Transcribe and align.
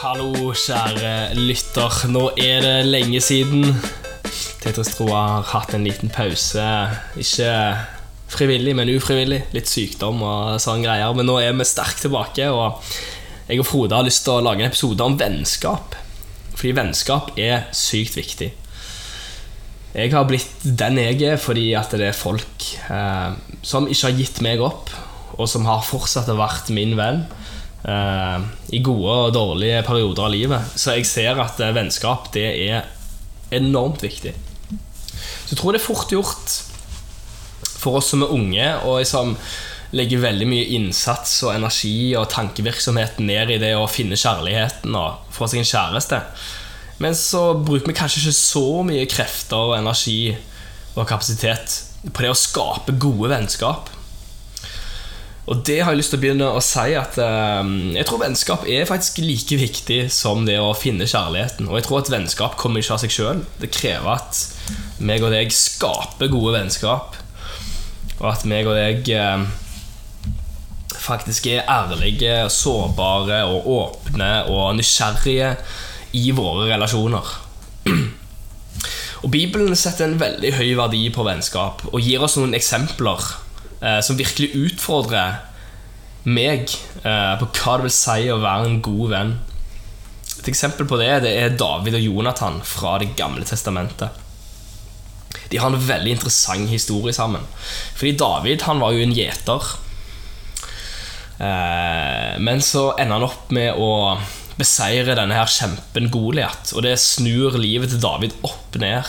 Hallo, 0.00 0.54
kjære 0.56 1.34
lytter. 1.36 2.06
Nå 2.08 2.30
er 2.40 2.62
det 2.64 2.86
lenge 2.86 3.18
siden 3.20 3.66
Tetris 4.62 4.94
Tro 4.94 5.10
har 5.12 5.44
hatt 5.50 5.74
en 5.76 5.84
liten 5.84 6.08
pause. 6.08 6.62
Ikke 7.20 7.50
frivillig, 8.32 8.72
men 8.78 8.88
ufrivillig. 8.94 9.42
Litt 9.52 9.68
sykdom 9.68 10.22
og 10.24 10.54
sånne 10.64 10.86
greier. 10.86 11.12
Men 11.18 11.28
nå 11.28 11.34
er 11.42 11.52
vi 11.52 11.66
sterkt 11.68 12.00
tilbake, 12.06 12.48
og 12.48 12.80
jeg 13.50 13.60
og 13.60 13.68
Frode 13.68 13.98
har 13.98 14.08
lyst 14.08 14.24
til 14.24 14.38
å 14.38 14.46
lage 14.46 14.64
en 14.64 14.70
episode 14.70 15.04
om 15.04 15.18
vennskap. 15.20 15.98
Fordi 16.54 16.72
vennskap 16.80 17.36
er 17.36 17.68
sykt 17.76 18.16
viktig. 18.16 18.50
Jeg 19.92 20.16
har 20.16 20.24
blitt 20.32 20.64
den 20.64 20.96
jeg 21.02 21.20
er 21.34 21.44
fordi 21.44 21.74
at 21.76 21.92
det 21.92 22.08
er 22.08 22.16
folk 22.16 22.70
eh, 22.88 23.36
som 23.60 23.84
ikke 23.84 24.08
har 24.08 24.16
gitt 24.24 24.40
meg 24.48 24.64
opp, 24.64 24.88
og 25.36 25.44
som 25.44 25.68
har 25.68 25.84
fortsatt 25.84 26.32
vært 26.40 26.72
min 26.72 26.96
venn 26.96 27.26
i 27.84 28.80
gode 28.84 29.16
og 29.26 29.34
dårlige 29.34 29.82
perioder 29.86 30.26
av 30.26 30.34
livet. 30.34 30.74
Så 30.76 30.98
jeg 30.98 31.08
ser 31.08 31.40
at 31.40 31.60
eh, 31.62 31.74
vennskap 31.76 32.28
det 32.34 32.46
er 32.68 32.90
enormt 33.56 34.04
viktig. 34.04 34.34
Så 34.36 35.54
jeg 35.54 35.60
tror 35.60 35.74
det 35.74 35.80
er 35.80 35.88
fort 35.88 36.12
gjort 36.12 36.56
for 37.80 37.98
oss 38.00 38.10
som 38.12 38.24
er 38.24 38.32
unge, 38.36 38.68
og 38.84 39.00
som 39.08 39.32
legger 39.96 40.22
veldig 40.22 40.46
mye 40.46 40.68
innsats 40.76 41.40
og 41.46 41.54
energi 41.56 42.12
og 42.18 42.28
tankevirksomhet 42.30 43.18
ned 43.24 43.56
i 43.56 43.60
det 43.62 43.72
å 43.74 43.88
finne 43.90 44.18
kjærligheten 44.18 44.94
og 44.94 45.32
få 45.34 45.48
seg 45.50 45.62
en 45.62 45.70
kjæreste. 45.72 46.20
Men 47.00 47.16
så 47.16 47.54
bruker 47.56 47.88
vi 47.88 47.96
kanskje 47.96 48.20
ikke 48.20 48.36
så 48.36 48.66
mye 48.86 49.08
krefter 49.10 49.72
og 49.72 49.78
energi 49.78 50.36
og 50.94 51.08
kapasitet 51.08 51.80
på 52.12 52.22
det 52.22 52.30
å 52.30 52.38
skape 52.38 52.94
gode 53.00 53.32
vennskap. 53.32 53.88
Og 55.50 55.64
det 55.66 55.80
har 55.82 55.90
jeg 55.90 55.98
lyst 55.98 56.12
til 56.14 56.20
å 56.20 56.22
begynne 56.22 56.48
å 56.54 56.60
si 56.62 56.92
at 56.94 57.16
eh, 57.18 57.70
jeg 57.96 58.06
tror 58.06 58.20
vennskap 58.22 58.68
er 58.70 58.86
faktisk 58.86 59.18
like 59.24 59.56
viktig 59.58 60.04
som 60.14 60.44
det 60.46 60.60
å 60.62 60.70
finne 60.78 61.08
kjærligheten. 61.10 61.66
Og 61.66 61.80
jeg 61.80 61.88
tror 61.88 62.04
at 62.04 62.12
vennskap 62.12 62.54
kommer 62.60 62.82
ikke 62.82 62.94
av 62.94 63.02
seg 63.02 63.14
sjøl. 63.16 63.42
Det 63.58 63.72
krever 63.74 64.12
at 64.14 64.44
meg 65.02 65.26
og 65.26 65.34
deg 65.34 65.50
skaper 65.54 66.30
gode 66.30 66.54
vennskap. 66.54 67.18
Og 68.20 68.28
at 68.30 68.46
meg 68.46 68.70
og 68.70 68.78
deg 68.78 69.10
eh, 69.10 69.42
faktisk 71.00 71.50
er 71.50 71.66
ærlige, 71.66 72.46
sårbare 72.54 73.42
og 73.50 73.66
åpne 73.74 74.32
og 74.54 74.76
nysgjerrige 74.78 75.56
i 76.14 76.30
våre 76.36 76.70
relasjoner. 76.70 77.34
Og 79.20 79.28
Bibelen 79.34 79.74
setter 79.76 80.06
en 80.06 80.20
veldig 80.20 80.54
høy 80.56 80.70
verdi 80.78 81.04
på 81.12 81.26
vennskap 81.26 81.82
og 81.90 82.00
gir 82.00 82.22
oss 82.24 82.38
noen 82.38 82.54
eksempler 82.56 83.32
eh, 83.82 83.98
som 84.04 84.16
virkelig 84.16 84.54
utfordrer 84.56 85.49
meg 86.28 86.68
eh, 87.02 87.34
på 87.40 87.48
hva 87.48 87.76
det 87.78 87.86
vil 87.86 87.94
si 87.94 88.26
å 88.32 88.40
være 88.42 88.66
en 88.68 88.80
god 88.84 89.12
venn. 89.14 89.36
Et 90.40 90.50
eksempel 90.52 90.88
på 90.88 90.98
det, 91.00 91.12
det 91.24 91.34
er 91.36 91.56
David 91.60 91.98
og 91.98 92.04
Jonathan 92.04 92.60
fra 92.64 92.98
Det 93.00 93.12
gamle 93.16 93.44
testamentet. 93.48 94.26
De 95.50 95.58
har 95.58 95.70
en 95.70 95.86
veldig 95.86 96.16
interessant 96.16 96.70
historie 96.70 97.14
sammen. 97.14 97.42
Fordi 97.98 98.12
David 98.18 98.66
han 98.68 98.82
var 98.82 98.94
jo 98.94 99.04
en 99.04 99.14
gjeter. 99.16 99.72
Eh, 101.40 102.36
men 102.38 102.62
så 102.62 102.90
ender 102.96 103.18
han 103.18 103.26
opp 103.26 103.50
med 103.54 103.80
å 103.80 104.18
beseire 104.60 105.16
denne 105.16 105.36
her 105.38 105.50
kjempen 105.50 106.10
Goliat. 106.12 106.74
Og 106.76 106.84
det 106.84 106.98
snur 107.02 107.56
livet 107.58 107.92
til 107.92 108.02
David 108.02 108.36
opp 108.46 108.76
ned. 108.80 109.08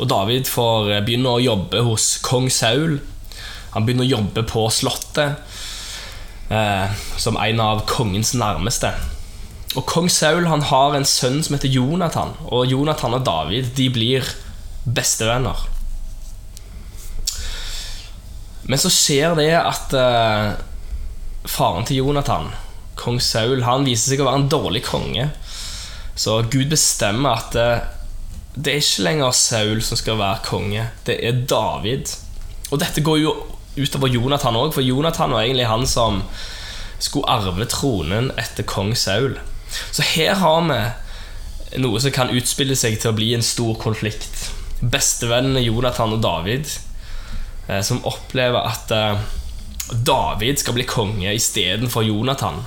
Og 0.00 0.10
David 0.10 0.48
får 0.50 0.94
begynne 1.06 1.36
å 1.36 1.44
jobbe 1.44 1.84
hos 1.86 2.16
kong 2.24 2.48
Saul. 2.52 2.98
Han 3.74 3.86
begynner 3.86 4.08
å 4.08 4.14
jobbe 4.16 4.46
på 4.48 4.66
slottet 4.72 5.44
eh, 6.48 6.98
som 7.16 7.38
en 7.40 7.60
av 7.60 7.84
kongens 7.90 8.34
nærmeste. 8.38 8.92
Og 9.76 9.84
Kong 9.88 10.08
Saul 10.10 10.46
han 10.48 10.64
har 10.70 10.96
en 10.96 11.06
sønn 11.06 11.42
som 11.44 11.56
heter 11.56 11.72
Jonathan. 11.72 12.32
Og 12.48 12.70
Jonathan 12.70 13.18
og 13.18 13.26
David 13.26 13.74
de 13.76 13.88
blir 13.92 14.30
bestevenner. 14.88 15.66
Men 18.68 18.80
så 18.80 18.90
skjer 18.92 19.36
det 19.38 19.52
at 19.56 19.94
eh, 19.96 20.56
faren 21.48 21.86
til 21.88 22.02
Jonathan, 22.02 22.50
kong 23.00 23.20
Saul, 23.22 23.62
han 23.64 23.86
viser 23.86 24.12
seg 24.12 24.20
å 24.20 24.26
være 24.28 24.42
en 24.42 24.50
dårlig 24.52 24.82
konge. 24.84 25.30
Så 26.18 26.40
Gud 26.52 26.68
bestemmer 26.72 27.38
at 27.38 27.56
eh, 27.56 27.86
det 28.58 28.74
er 28.74 28.82
ikke 28.82 29.06
lenger 29.06 29.36
Saul 29.38 29.80
som 29.86 30.00
skal 30.00 30.18
være 30.20 30.44
konge, 30.48 30.88
det 31.06 31.16
er 31.24 31.40
David. 31.48 32.12
Og 32.68 32.82
dette 32.82 33.04
går 33.06 33.22
jo 33.22 33.34
utover 33.78 34.12
Jonathan 34.12 34.58
òg, 34.58 34.72
for 34.76 34.84
Jonathan 34.84 35.34
var 35.34 35.46
egentlig 35.46 35.68
han 35.70 35.86
som 35.88 36.22
skulle 36.98 37.30
arve 37.30 37.66
tronen 37.70 38.32
etter 38.40 38.66
kong 38.66 38.94
Saul. 38.98 39.38
Så 39.94 40.04
her 40.14 40.38
har 40.40 40.64
vi 40.66 40.80
noe 41.82 42.00
som 42.00 42.14
kan 42.14 42.32
utspille 42.32 42.76
seg 42.78 42.96
til 43.00 43.12
å 43.12 43.16
bli 43.18 43.32
en 43.36 43.44
stor 43.44 43.76
konflikt. 43.80 44.48
Bestevennene 44.80 45.62
Jonathan 45.64 46.16
og 46.16 46.22
David, 46.24 46.70
eh, 47.68 47.82
som 47.84 48.02
opplever 48.08 48.64
at 48.64 48.94
eh, 48.94 49.20
David 49.92 50.60
skal 50.60 50.76
bli 50.76 50.88
konge 50.88 51.34
istedenfor 51.36 52.06
Jonathan. 52.06 52.62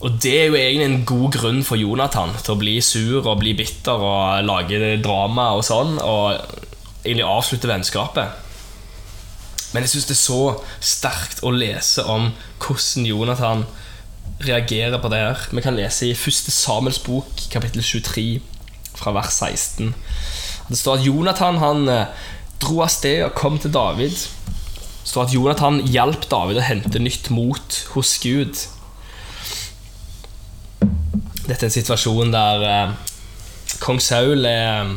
Og 0.00 0.16
det 0.22 0.32
er 0.32 0.46
jo 0.48 0.56
egentlig 0.56 0.86
en 0.86 1.02
god 1.08 1.34
grunn 1.36 1.64
for 1.66 1.76
Jonathan 1.76 2.32
til 2.40 2.54
å 2.54 2.60
bli 2.60 2.78
sur 2.84 3.20
og 3.20 3.40
bli 3.42 3.52
bitter 3.58 4.00
og 4.00 4.46
lage 4.48 4.96
drama 5.04 5.50
og 5.58 5.64
sånn, 5.66 5.98
og 6.00 6.40
egentlig 7.04 7.26
avslutte 7.28 7.68
vennskapet. 7.68 8.48
Men 9.72 9.84
jeg 9.84 9.92
syns 9.92 10.08
det 10.08 10.16
er 10.16 10.24
så 10.24 10.40
sterkt 10.82 11.44
å 11.46 11.52
lese 11.54 12.02
om 12.10 12.32
hvordan 12.58 13.06
Jonathan 13.06 13.64
reagerer 14.42 14.98
på 14.98 15.10
det 15.12 15.20
her. 15.22 15.44
Vi 15.52 15.62
kan 15.62 15.76
lese 15.78 16.08
i 16.08 16.16
1. 16.16 16.50
Samuels 16.50 16.98
bok, 17.04 17.30
kapittel 17.52 17.84
23, 17.84 18.40
fra 18.98 19.14
vers 19.14 19.36
16. 19.36 19.92
Det 20.70 20.78
står 20.78 20.98
at 20.98 21.06
Jonathan 21.06 21.60
han 21.62 21.88
eh, 21.90 22.26
dro 22.62 22.80
av 22.84 22.90
sted 22.92 23.24
og 23.26 23.36
kom 23.38 23.58
til 23.62 23.72
David. 23.74 24.14
Det 24.14 25.08
står 25.12 25.28
at 25.28 25.34
Jonathan 25.34 25.80
hjalp 25.86 26.26
David 26.30 26.60
å 26.60 26.66
hente 26.66 27.02
nytt 27.02 27.30
mot 27.34 27.80
hos 27.94 28.16
Gud. 28.22 28.58
Dette 31.46 31.64
er 31.64 31.70
en 31.70 31.78
situasjon 31.78 32.34
der 32.34 32.66
eh, 32.66 32.92
kong 33.82 34.02
Saul 34.02 34.46
er 34.46 34.66
eh, 34.84 34.94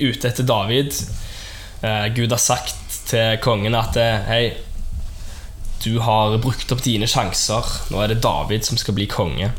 ute 0.00 0.30
etter 0.30 0.46
David. 0.48 0.96
Eh, 1.84 2.06
Gud 2.16 2.32
har 2.32 2.42
sagt 2.42 2.79
til 3.10 3.40
kongen 3.42 3.76
at 3.78 3.96
eh, 4.00 4.26
hei, 4.28 4.42
du 5.84 5.98
har 6.04 6.36
brukt 6.42 6.72
opp 6.74 6.82
dine 6.84 7.08
sjanser. 7.08 7.66
Nå 7.90 8.02
er 8.02 8.12
det 8.12 8.22
David 8.24 8.66
som 8.66 8.80
skal 8.80 8.96
bli 8.96 9.08
konge. 9.10 9.50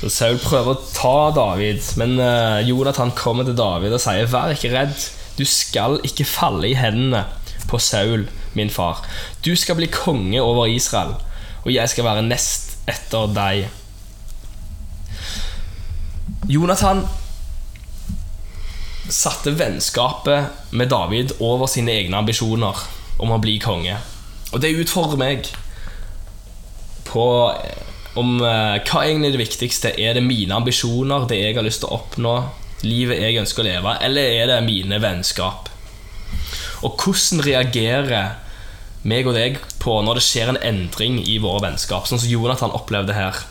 Så 0.00 0.10
Saul 0.10 0.40
prøver 0.42 0.74
å 0.74 0.86
ta 0.92 1.18
David, 1.36 1.82
men 2.00 2.18
eh, 2.20 2.64
Jonathan 2.68 3.14
kommer 3.16 3.46
til 3.46 3.56
David 3.58 3.94
og 3.94 4.02
sier 4.02 4.30
vær 4.30 4.54
ikke 4.54 4.72
redd. 4.74 4.96
Du 5.38 5.44
skal 5.48 6.00
ikke 6.06 6.26
falle 6.28 6.70
i 6.70 6.78
hendene 6.78 7.24
på 7.70 7.80
Saul, 7.82 8.26
min 8.58 8.70
far. 8.70 9.02
Du 9.46 9.54
skal 9.58 9.78
bli 9.78 9.88
konge 9.90 10.42
over 10.42 10.70
Israel, 10.70 11.16
og 11.64 11.72
jeg 11.72 11.90
skal 11.90 12.06
være 12.06 12.26
nest 12.26 12.76
etter 12.90 13.30
deg. 13.34 13.68
Jonathan 16.50 17.06
satte 19.08 19.52
vennskapet 19.58 20.72
med 20.72 20.88
David 20.88 21.34
over 21.44 21.68
sine 21.70 21.92
egne 21.92 22.22
ambisjoner 22.22 22.78
om 23.20 23.34
å 23.34 23.40
bli 23.42 23.58
konge. 23.62 23.98
Og 24.52 24.62
det 24.62 24.74
utfordrer 24.78 25.20
meg 25.20 25.50
på 27.08 27.26
om 28.18 28.36
eh, 28.46 28.76
hva 28.86 29.02
er 29.04 29.22
det 29.24 29.40
viktigste. 29.40 29.94
Er 29.98 30.16
det 30.16 30.24
mine 30.24 30.54
ambisjoner, 30.54 31.26
det 31.28 31.40
jeg 31.40 31.56
har 31.58 31.66
lyst 31.66 31.82
til 31.82 31.90
å 31.90 31.98
oppnå, 31.98 32.34
livet 32.86 33.22
jeg 33.22 33.40
ønsker 33.42 33.64
å 33.64 33.68
leve, 33.68 33.96
eller 34.06 34.38
er 34.38 34.50
det 34.50 34.60
mine 34.66 35.00
vennskap? 35.02 35.70
Og 36.84 37.00
hvordan 37.00 37.44
reagerer 37.46 38.36
meg 39.04 39.28
og 39.28 39.36
deg 39.36 39.58
på 39.82 39.98
når 40.04 40.18
det 40.18 40.24
skjer 40.26 40.52
en 40.52 40.62
endring 40.64 41.18
i 41.20 41.38
våre 41.42 41.66
vennskap, 41.66 42.06
sånn 42.08 42.22
som 42.22 42.30
Jonathan 42.30 42.74
opplevde 42.76 43.16
her? 43.16 43.42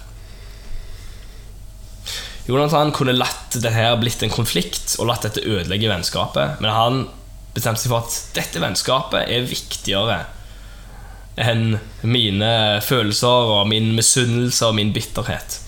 Jonathan 2.48 2.92
kunne 2.92 3.16
latt 3.16 3.56
det 3.64 3.72
her 3.72 3.96
blitt 4.02 4.24
en 4.26 4.34
konflikt 4.34 4.98
og 5.00 5.08
latt 5.08 5.24
dette 5.24 5.46
ødelegge 5.48 5.92
vennskapet, 5.92 6.60
men 6.64 6.74
han 6.76 7.04
bestemte 7.56 7.84
seg 7.84 7.94
for 7.94 8.04
at 8.04 8.18
dette 8.36 8.60
vennskapet 8.60 9.30
er 9.32 9.48
viktigere 9.48 10.24
enn 11.40 11.78
mine 12.06 12.82
følelser 12.86 13.54
og 13.56 13.70
min 13.72 13.94
misunnelse 13.98 14.68
og 14.68 14.76
min 14.78 14.92
bitterhet. 14.94 15.60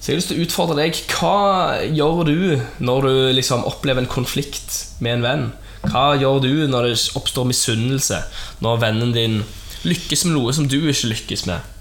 Så 0.00 0.12
jeg 0.12 0.14
har 0.14 0.20
lyst 0.20 0.30
til 0.30 0.40
å 0.40 0.46
utfordre 0.46 0.78
deg. 0.78 0.98
Hva 1.10 1.82
gjør 1.84 2.24
du 2.28 2.40
når 2.78 3.06
du 3.06 3.14
liksom 3.36 3.66
opplever 3.66 4.04
en 4.04 4.10
konflikt 4.10 4.96
med 5.02 5.18
en 5.18 5.24
venn? 5.26 5.46
Hva 5.86 6.12
gjør 6.18 6.40
du 6.44 6.52
når 6.70 6.88
det 6.88 6.98
oppstår 7.18 7.48
misunnelse? 7.50 8.20
Når 8.62 8.82
vennen 8.82 9.14
din 9.14 9.40
lykkes 9.86 10.24
med 10.26 10.38
noe 10.38 10.54
som 10.54 10.68
du 10.70 10.78
ikke 10.78 11.10
lykkes 11.10 11.46
med? 11.50 11.75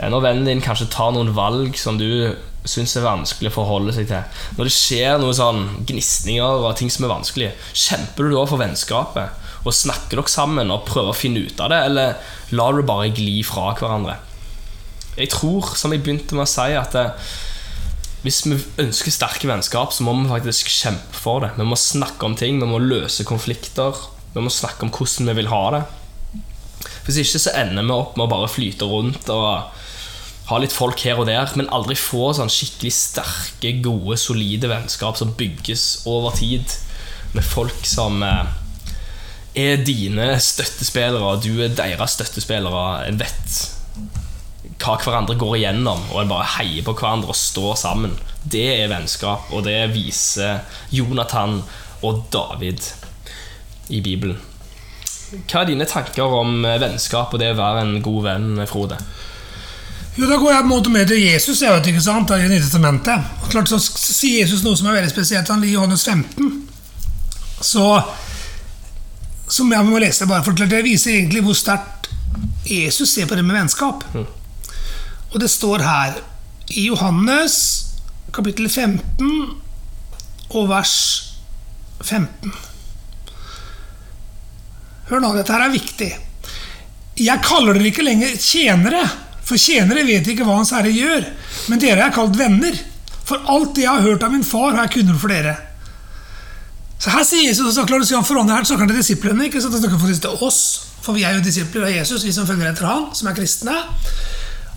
Når 0.00 0.22
vennen 0.24 0.48
din 0.48 0.62
kanskje 0.64 0.88
tar 0.92 1.12
noen 1.12 1.34
valg 1.36 1.76
som 1.76 1.98
du 2.00 2.36
syns 2.68 2.94
er 2.96 3.04
vanskelig 3.04 3.50
å 3.50 3.56
forholde 3.58 3.92
seg 3.96 4.08
til. 4.08 4.40
Når 4.56 4.68
det 4.68 4.72
skjer 4.74 5.20
noen 5.20 5.36
sånn 5.36 5.62
gnisninger 5.88 6.64
og 6.64 6.74
ting 6.78 6.92
som 6.92 7.06
er 7.06 7.12
vanskelig, 7.12 7.52
kjemper 7.72 8.28
du 8.28 8.36
da 8.36 8.46
for 8.48 8.60
vennskapet? 8.60 9.46
Og 9.64 9.76
Snakker 9.76 10.20
dere 10.20 10.32
sammen 10.32 10.72
og 10.72 10.86
prøver 10.88 11.12
å 11.12 11.16
finne 11.16 11.44
ut 11.44 11.60
av 11.60 11.72
det, 11.72 11.84
eller 11.90 12.56
lar 12.56 12.76
du 12.76 12.84
bare 12.88 13.12
gli 13.16 13.40
fra 13.44 13.74
hverandre? 13.76 14.18
jeg 15.20 15.30
tror, 15.34 15.72
som 15.76 15.92
jeg 15.92 16.02
begynte 16.04 16.36
med 16.36 16.46
å 16.46 16.50
si, 16.50 16.72
at 16.76 16.94
det, 16.96 17.06
hvis 18.24 18.42
vi 18.46 18.58
ønsker 18.82 19.14
sterke 19.14 19.48
vennskap, 19.48 19.94
så 19.94 20.04
må 20.04 20.14
vi 20.18 20.30
faktisk 20.30 20.70
kjempe 20.72 21.16
for 21.16 21.44
det. 21.44 21.54
Vi 21.58 21.66
må 21.66 21.78
snakke 21.78 22.28
om 22.28 22.36
ting, 22.38 22.60
vi 22.60 22.68
må 22.68 22.80
løse 22.82 23.26
konflikter. 23.28 23.96
Vi 24.34 24.44
må 24.44 24.52
snakke 24.52 24.86
om 24.86 24.92
hvordan 24.94 25.32
vi 25.32 25.36
vil 25.40 25.50
ha 25.50 25.62
det. 25.76 25.82
Hvis 27.06 27.20
ikke 27.24 27.42
så 27.42 27.54
ender 27.58 27.86
vi 27.86 27.96
opp 27.96 28.16
med 28.16 28.28
å 28.28 28.30
bare 28.30 28.50
flyte 28.50 28.86
rundt 28.88 29.30
og 29.32 29.79
ha 30.50 30.58
litt 30.58 30.74
folk 30.74 30.98
her 31.06 31.20
og 31.22 31.28
der, 31.28 31.50
men 31.54 31.70
aldri 31.70 31.94
få 31.98 32.32
sånn 32.34 32.50
skikkelig 32.50 32.90
sterke, 32.96 33.76
gode, 33.84 34.18
solide 34.18 34.70
vennskap 34.70 35.18
som 35.20 35.34
bygges 35.38 36.02
over 36.10 36.34
tid, 36.34 36.74
med 37.36 37.46
folk 37.46 37.86
som 37.86 38.24
eh, 38.26 38.48
er 39.54 39.84
dine 39.86 40.32
støttespillere, 40.42 41.22
og 41.22 41.44
du 41.46 41.62
er 41.62 41.76
deres 41.78 42.16
støttespillere. 42.18 42.82
En 43.06 43.20
vet 43.20 43.60
hva 44.80 44.96
hverandre 44.98 45.38
går 45.38 45.60
igjennom, 45.60 46.02
og 46.10 46.22
en 46.22 46.32
bare 46.32 46.50
heier 46.56 46.82
på 46.86 46.96
hverandre 46.98 47.30
og 47.30 47.38
står 47.38 47.78
sammen. 47.78 48.18
Det 48.42 48.66
er 48.80 48.90
vennskap, 48.90 49.50
og 49.54 49.62
det 49.68 49.78
viser 49.94 50.64
Jonathan 50.90 51.60
og 52.06 52.24
David 52.32 52.82
i 53.92 54.02
Bibelen. 54.02 54.40
Hva 55.46 55.62
er 55.62 55.70
dine 55.70 55.86
tanker 55.86 56.32
om 56.40 56.64
vennskap 56.64 57.30
og 57.30 57.38
det 57.38 57.52
å 57.52 57.60
være 57.60 57.84
en 57.84 58.00
god 58.02 58.24
venn, 58.26 58.64
Frode? 58.66 58.98
Jo, 60.20 60.26
Da 60.28 60.36
går 60.36 60.52
jeg 60.52 60.60
på 60.60 60.66
en 60.66 60.72
måte 60.74 60.90
med 60.92 61.08
til 61.08 61.22
Jesus 61.22 61.62
jeg 61.64 61.72
vet 61.72 61.86
ikke 61.94 62.02
sant, 62.04 62.30
i 62.36 62.48
Nytestamentet. 62.50 63.30
Og 63.40 63.52
klart 63.52 63.70
så 63.72 63.78
sier 63.80 64.42
Jesus 64.42 64.64
noe 64.66 64.76
som 64.76 64.90
er 64.90 64.98
veldig 64.98 65.12
spesielt. 65.14 65.48
Han 65.48 65.62
ligger 65.64 65.78
I 65.78 65.78
Johannes 65.80 66.04
15 66.04 66.66
så 67.60 68.02
Som 69.50 69.72
jeg 69.72 69.84
må 69.84 69.98
lese 70.00 70.28
bare 70.28 70.44
for 70.46 70.56
Det 70.56 70.84
viser 70.84 71.18
egentlig 71.18 71.42
hvor 71.44 71.56
sterkt 71.58 72.08
Jesus 72.64 73.10
ser 73.12 73.26
på 73.26 73.34
det 73.34 73.42
med 73.42 73.56
vennskap. 73.56 74.04
Mm. 74.14 74.26
Og 75.32 75.40
det 75.40 75.48
står 75.50 75.82
her 75.82 76.20
i 76.70 76.84
Johannes 76.86 77.56
kapittel 78.32 78.68
15 78.68 79.56
og 80.54 80.68
vers 80.70 80.94
15. 82.02 82.52
Hør 85.10 85.24
nå, 85.24 85.32
dette 85.34 85.54
her 85.56 85.64
er 85.66 85.74
viktig. 85.74 86.10
Jeg 87.18 87.42
kaller 87.42 87.74
dere 87.74 87.90
ikke 87.90 88.06
lenger 88.06 88.36
tjenere, 88.38 89.02
for 89.50 89.60
tjenere 89.60 90.06
vet 90.06 90.28
ikke 90.30 90.46
hva 90.46 90.60
Hans 90.60 90.70
Herre 90.74 90.92
gjør. 90.94 91.26
Men 91.70 91.82
dere 91.82 92.06
er 92.06 92.14
kalt 92.14 92.38
venner. 92.38 92.76
For 93.26 93.42
alt 93.50 93.74
det 93.76 93.84
jeg 93.84 93.90
har 93.90 94.06
hørt 94.06 94.24
av 94.26 94.32
min 94.34 94.46
far, 94.46 94.72
har 94.74 94.86
jeg 94.86 95.00
kunngjort 95.00 95.22
for 95.22 95.34
dere. 95.34 95.56
Så 97.00 97.12
her 97.14 97.24
sier 97.24 97.46
Jesus, 97.48 97.74
så 97.74 97.86
klart, 97.88 98.08
han 98.12 98.26
forandrer 98.26 98.58
her, 98.58 98.66
snakker 98.68 98.84
han 98.84 98.92
til 98.92 99.00
disiplene, 99.00 99.46
ikke 99.48 99.62
sant? 99.62 99.76
han 99.76 99.82
snakker 99.82 100.18
til 100.20 100.46
oss. 100.46 100.60
For 101.00 101.16
vi 101.16 101.24
er 101.24 101.38
jo 101.38 101.44
disipler 101.44 101.86
av 101.88 101.94
Jesus, 101.94 102.26
vi 102.26 102.34
som 102.36 102.48
følger 102.48 102.74
etter 102.74 102.88
han, 102.88 103.06
som 103.16 103.30
er 103.30 103.38
kristne. 103.38 103.76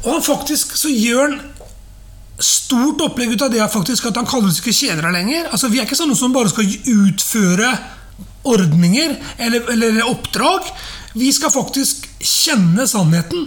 Og 0.03 0.09
han 0.15 0.23
faktisk 0.23 0.77
så 0.79 0.91
gjør 0.91 1.25
han 1.25 1.41
stort 2.43 3.01
opplegg 3.05 3.35
ut 3.35 3.43
av 3.45 3.51
det 3.53 3.65
faktisk 3.71 4.07
at 4.09 4.17
han 4.17 4.27
kaller 4.27 4.49
oss 4.49 4.61
ikke 4.61 4.73
tjenere 4.75 5.11
lenger. 5.13 5.49
Altså 5.53 5.69
Vi 5.69 5.79
er 5.79 5.85
ikke 5.85 5.99
sånne 5.99 6.17
som 6.17 6.33
bare 6.33 6.51
skal 6.51 6.65
utføre 6.65 7.69
ordninger 8.49 9.15
eller, 9.37 9.67
eller 9.71 10.07
oppdrag. 10.07 10.65
Vi 11.13 11.29
skal 11.35 11.53
faktisk 11.53 12.07
kjenne 12.19 12.87
sannheten. 12.89 13.45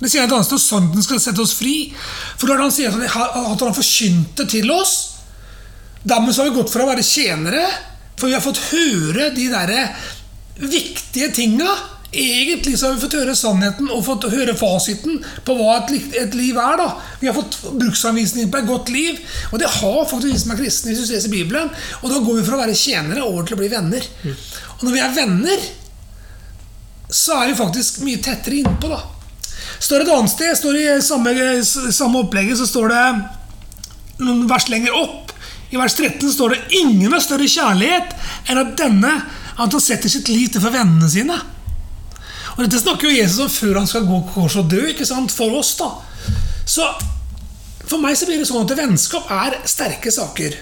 Det 0.00 0.10
sier 0.10 0.24
et 0.24 0.32
annet 0.34 0.48
sted 0.48 0.62
sannheten 0.62 1.04
skal 1.06 1.22
sette 1.22 1.42
oss 1.44 1.54
fri. 1.56 1.76
For 2.40 2.50
da 2.50 2.58
han 2.58 2.74
sier 2.74 2.90
at 2.90 3.14
han, 3.14 3.50
at 3.54 3.62
han 3.62 3.76
forkynte 3.76 4.48
til 4.50 4.70
oss 4.74 4.94
Dermed 6.04 6.34
så 6.36 6.42
har 6.42 6.50
vi 6.50 6.58
gått 6.58 6.68
fra 6.68 6.84
å 6.84 6.88
være 6.90 7.00
tjenere, 7.00 7.62
for 8.20 8.28
vi 8.28 8.34
har 8.36 8.42
fått 8.44 8.58
høre 8.66 9.30
de 9.32 9.46
der 9.48 9.70
viktige 10.60 11.30
tinga 11.32 11.70
Egentlig 12.14 12.78
så 12.78 12.86
har 12.86 12.94
vi 12.94 13.02
fått 13.02 13.16
høre 13.18 13.32
sannheten 13.34 13.88
og 13.90 14.04
fått 14.06 14.28
høre 14.30 14.52
fasiten 14.54 15.16
på 15.46 15.56
hva 15.58 15.80
et, 15.80 16.12
et 16.20 16.36
liv 16.38 16.54
er. 16.62 16.76
da. 16.78 16.84
Vi 17.18 17.26
har 17.26 17.34
fått 17.34 17.56
bruksanvisning 17.74 18.52
på 18.52 18.60
et 18.60 18.68
godt 18.68 18.92
liv. 18.94 19.18
Og 19.50 19.58
det 19.58 19.70
har 19.80 20.04
faktisk 20.06 20.30
vi 20.30 20.42
som 20.44 20.52
er 20.54 20.60
kristne, 20.60 20.92
hvis 20.92 21.08
du 21.08 21.14
leser 21.16 21.32
Bibelen. 21.32 21.72
Og 22.02 22.12
da 22.12 22.20
går 22.22 22.38
vi 22.38 22.44
fra 22.46 22.54
å 22.54 22.60
være 22.60 22.76
tjenere 22.78 23.24
over 23.26 23.48
til 23.48 23.56
å 23.56 23.62
bli 23.64 23.72
venner. 23.72 24.06
Og 24.76 24.86
når 24.86 24.94
vi 24.94 25.02
er 25.02 25.16
venner, 25.16 25.66
så 27.10 27.40
er 27.40 27.50
vi 27.50 27.58
faktisk 27.58 28.04
mye 28.06 28.22
tettere 28.22 28.62
innpå, 28.62 28.92
da. 28.94 29.00
Står 29.80 30.04
et 30.04 30.12
annet 30.14 30.30
sted, 30.30 30.54
står 30.58 30.78
i 30.80 30.84
samme, 31.04 31.32
samme 31.92 32.22
opplegget, 32.24 32.58
så 32.58 32.66
står 32.68 32.92
det 32.94 33.04
noen 34.24 34.44
vers 34.50 34.68
lenger 34.70 34.96
opp. 34.96 35.32
I 35.70 35.78
vers 35.80 35.94
13 35.94 36.32
står 36.32 36.54
det 36.54 36.60
'Ingen 36.78 37.12
har 37.12 37.20
større 37.20 37.48
kjærlighet 37.50 38.14
enn 38.48 38.58
at 38.58 38.76
denne 38.78 39.12
at 39.54 39.72
han 39.72 39.80
setter 39.80 40.08
sitt 40.08 40.28
liv 40.28 40.48
til 40.48 40.60
for 40.60 40.70
vennene 40.70 41.08
sine'. 41.10 41.40
Og 42.54 42.62
Dette 42.62 42.78
snakker 42.78 43.10
jo 43.10 43.16
Jesus 43.16 43.40
om 43.40 43.50
før 43.50 43.78
han 43.80 43.86
skal 43.86 44.06
gå 44.06 44.20
kors 44.34 44.56
og 44.56 44.70
dø 44.70 44.86
ikke 44.86 45.06
sant, 45.06 45.32
for 45.32 45.50
oss. 45.58 45.74
da. 45.74 45.90
Så 46.66 46.86
for 47.86 47.98
meg 47.98 48.16
så 48.16 48.26
blir 48.26 48.38
det 48.38 48.46
sånn 48.46 48.62
at 48.62 48.76
vennskap 48.78 49.30
er 49.30 49.58
sterke 49.66 50.12
saker. 50.14 50.54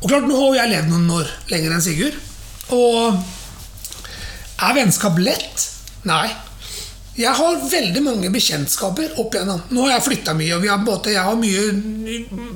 Og 0.00 0.08
klart, 0.08 0.28
Nå 0.28 0.38
har 0.38 0.54
jeg 0.62 0.70
levd 0.70 0.92
noen 0.92 1.10
år 1.10 1.30
lenger 1.50 1.74
enn 1.74 1.82
Sigurd. 1.82 2.14
Og 2.70 3.18
er 4.62 4.74
vennskap 4.74 5.18
lett? 5.18 5.66
Nei. 6.04 6.28
Jeg 7.18 7.34
har 7.34 7.62
veldig 7.70 8.02
mange 8.04 8.28
bekjentskaper 8.30 9.16
opp 9.18 9.34
igjennom. 9.34 9.64
Nå 9.74 9.86
har 9.86 9.96
jeg 9.96 10.06
flytta 10.06 10.36
mye, 10.38 10.54
og 10.54 10.66
har 10.70 10.84
både, 10.86 11.16
jeg 11.16 11.24
har 11.26 11.40
mye, 11.40 11.64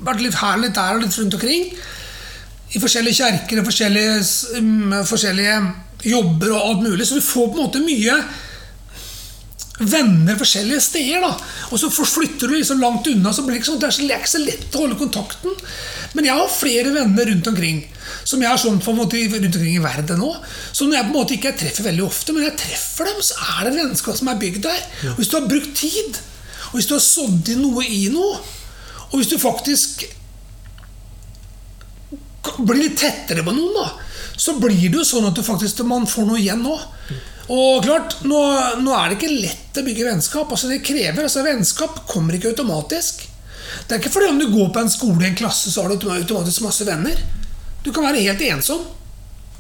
vært 0.07 0.23
litt 0.23 0.39
her 0.39 0.61
litt 0.63 0.77
der 0.77 0.99
og 0.99 1.03
litt 1.03 1.19
rundt 1.19 1.37
omkring. 1.39 1.67
I 2.73 2.81
forskjellige 2.81 3.19
kjerker 3.19 3.61
og 3.61 3.67
forskjellige, 3.67 4.15
um, 4.61 4.95
forskjellige 5.09 5.57
jobber 6.13 6.55
og 6.55 6.69
alt 6.69 6.85
mulig. 6.87 7.09
Så 7.09 7.19
du 7.19 7.27
får 7.27 7.51
på 7.51 7.59
en 7.59 7.67
måte 7.67 7.83
mye 7.83 8.17
venner 9.79 10.37
forskjellige 10.39 10.81
steder. 10.85 11.21
da 11.25 11.33
Og 11.71 11.81
så 11.81 11.91
flytter 11.91 12.49
du 12.49 12.57
liksom 12.57 12.81
langt 12.81 13.07
unna, 13.07 13.33
så 13.33 13.43
blir 13.43 13.57
det 13.57 13.63
ikke, 13.63 13.71
sånn, 13.73 13.81
det 13.81 13.89
er 13.89 14.21
ikke 14.21 14.35
så 14.35 14.43
lett 14.43 14.77
å 14.77 14.85
holde 14.85 15.01
kontakten. 15.01 15.57
Men 16.13 16.29
jeg 16.29 16.39
har 16.39 16.53
flere 16.53 16.93
venner 16.95 17.31
rundt 17.31 17.51
omkring 17.51 17.83
som 18.25 18.43
jeg 18.43 18.51
har 18.51 18.61
sånn 18.61 18.81
på 18.83 18.93
en 18.93 19.01
måte 19.01 19.21
rundt 19.33 19.57
omkring 19.57 19.79
i 19.79 19.83
verden 19.83 20.21
nå. 20.21 20.33
Som 20.73 20.93
jeg 20.93 21.07
på 21.07 21.13
en 21.13 21.17
måte 21.17 21.37
ikke 21.37 21.55
treffer 21.59 21.89
veldig 21.89 22.05
ofte, 22.07 22.35
men 22.35 22.47
jeg 22.47 22.59
treffer 22.61 23.09
dem, 23.09 23.23
så 23.25 23.39
er 23.57 23.69
det 23.69 23.77
vennskap 23.79 24.19
som 24.19 24.31
er 24.31 24.41
bygd 24.41 24.63
der. 24.69 24.83
Og 25.13 25.23
Hvis 25.23 25.33
du 25.33 25.39
har 25.39 25.49
brukt 25.49 25.75
tid, 25.79 26.21
og 26.71 26.79
hvis 26.79 26.89
du 26.89 26.97
har 26.97 27.05
sådd 27.05 27.53
noe 27.61 27.85
i 27.85 28.07
noe, 28.13 28.39
og 29.11 29.19
hvis 29.19 29.33
du 29.33 29.37
faktisk 29.41 30.07
blir 32.63 32.81
litt 32.81 32.97
tettere 33.01 33.45
på 33.45 33.53
noen, 33.55 33.75
da, 33.77 33.91
så 34.41 34.57
blir 34.59 34.89
det 34.89 35.03
jo 35.03 35.05
sånn 35.07 35.29
at 35.29 35.37
du 35.37 35.43
faktisk, 35.45 35.83
man 35.87 36.09
får 36.09 36.27
noe 36.29 36.41
igjen 36.41 36.63
nå. 36.65 36.79
Og 37.53 37.85
klart, 37.85 38.17
nå, 38.25 38.39
nå, 38.81 38.95
er 38.97 39.11
det 39.11 39.19
ikke 39.19 39.35
lett 39.35 39.79
å 39.79 39.85
bygge 39.85 40.07
vennskap. 40.09 40.51
altså 40.51 40.71
det 40.71 40.81
krever, 40.87 41.27
altså 41.27 41.45
Vennskap 41.45 42.01
kommer 42.09 42.39
ikke 42.39 42.55
automatisk. 42.55 43.27
Det 43.87 43.97
er 43.97 44.01
ikke 44.01 44.13
fordi 44.15 44.31
om 44.33 44.41
du 44.41 44.49
går 44.53 44.71
på 44.73 44.81
en 44.81 44.93
skole 44.93 45.27
i 45.27 45.29
en 45.29 45.37
klasse, 45.37 45.73
så 45.73 45.85
har 45.85 45.93
du 45.93 46.09
automatisk 46.09 46.65
masse 46.65 46.87
venner. 46.89 47.19
Du 47.85 47.93
kan 47.93 48.07
være 48.07 48.25
helt 48.25 48.41
ensom 48.47 48.87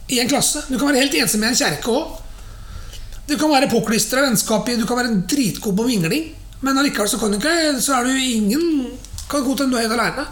i 0.08 0.20
en 0.22 0.30
klasse. 0.30 0.64
Du 0.70 0.78
kan 0.78 0.88
være 0.88 1.04
helt 1.04 1.18
ensom 1.20 1.44
i 1.44 1.50
en 1.50 1.58
kjerke 1.58 1.92
òg. 1.92 2.18
Du 3.28 3.36
kan 3.38 3.52
være 3.52 3.70
påklistra 3.70 4.24
vennskap 4.24 4.66
i 4.68 4.76
Du 4.80 4.86
kan 4.88 4.98
være 4.98 5.14
dritgod 5.30 5.76
på 5.76 5.86
vingling, 5.86 6.30
men 6.64 6.78
allikevel 6.78 7.10
så 7.10 7.20
kan 7.20 7.30
du 7.32 7.38
ikke 7.38 7.80
Så 7.80 7.94
er 7.96 8.08
du 8.08 8.16
ingen 8.18 8.88
kan 9.30 9.44
godt 9.44 9.62
hende 9.62 9.76
du 9.76 9.78
er 9.80 9.86
helt 9.86 9.96
aleine. 9.96 10.26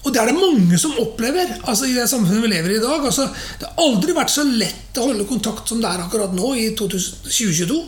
Og 0.00 0.12
det 0.14 0.20
er 0.20 0.30
det 0.30 0.38
mange 0.38 0.78
som 0.80 0.96
opplever 1.02 1.50
altså 1.68 1.88
i 1.88 1.94
det 1.96 2.06
samfunnet 2.08 2.44
vi 2.44 2.52
lever 2.54 2.72
i 2.72 2.78
i 2.78 2.82
dag. 2.82 3.04
Altså, 3.04 3.26
det 3.60 3.68
har 3.68 3.82
aldri 3.84 4.14
vært 4.16 4.32
så 4.32 4.44
lett 4.48 4.96
å 4.96 5.08
holde 5.10 5.28
kontakt 5.28 5.68
som 5.68 5.82
det 5.82 5.90
er 5.90 6.04
akkurat 6.06 6.32
nå 6.36 6.54
i 6.56 6.70
2022. 6.78 7.80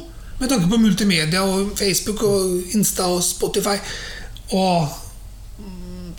Med 0.43 0.51
tanke 0.51 0.69
på 0.69 0.81
multimedia 0.83 1.45
og 1.47 1.73
Facebook 1.79 2.25
og 2.27 2.75
Insta 2.77 3.09
og 3.13 3.23
Spotify 3.25 3.79
og 4.59 4.99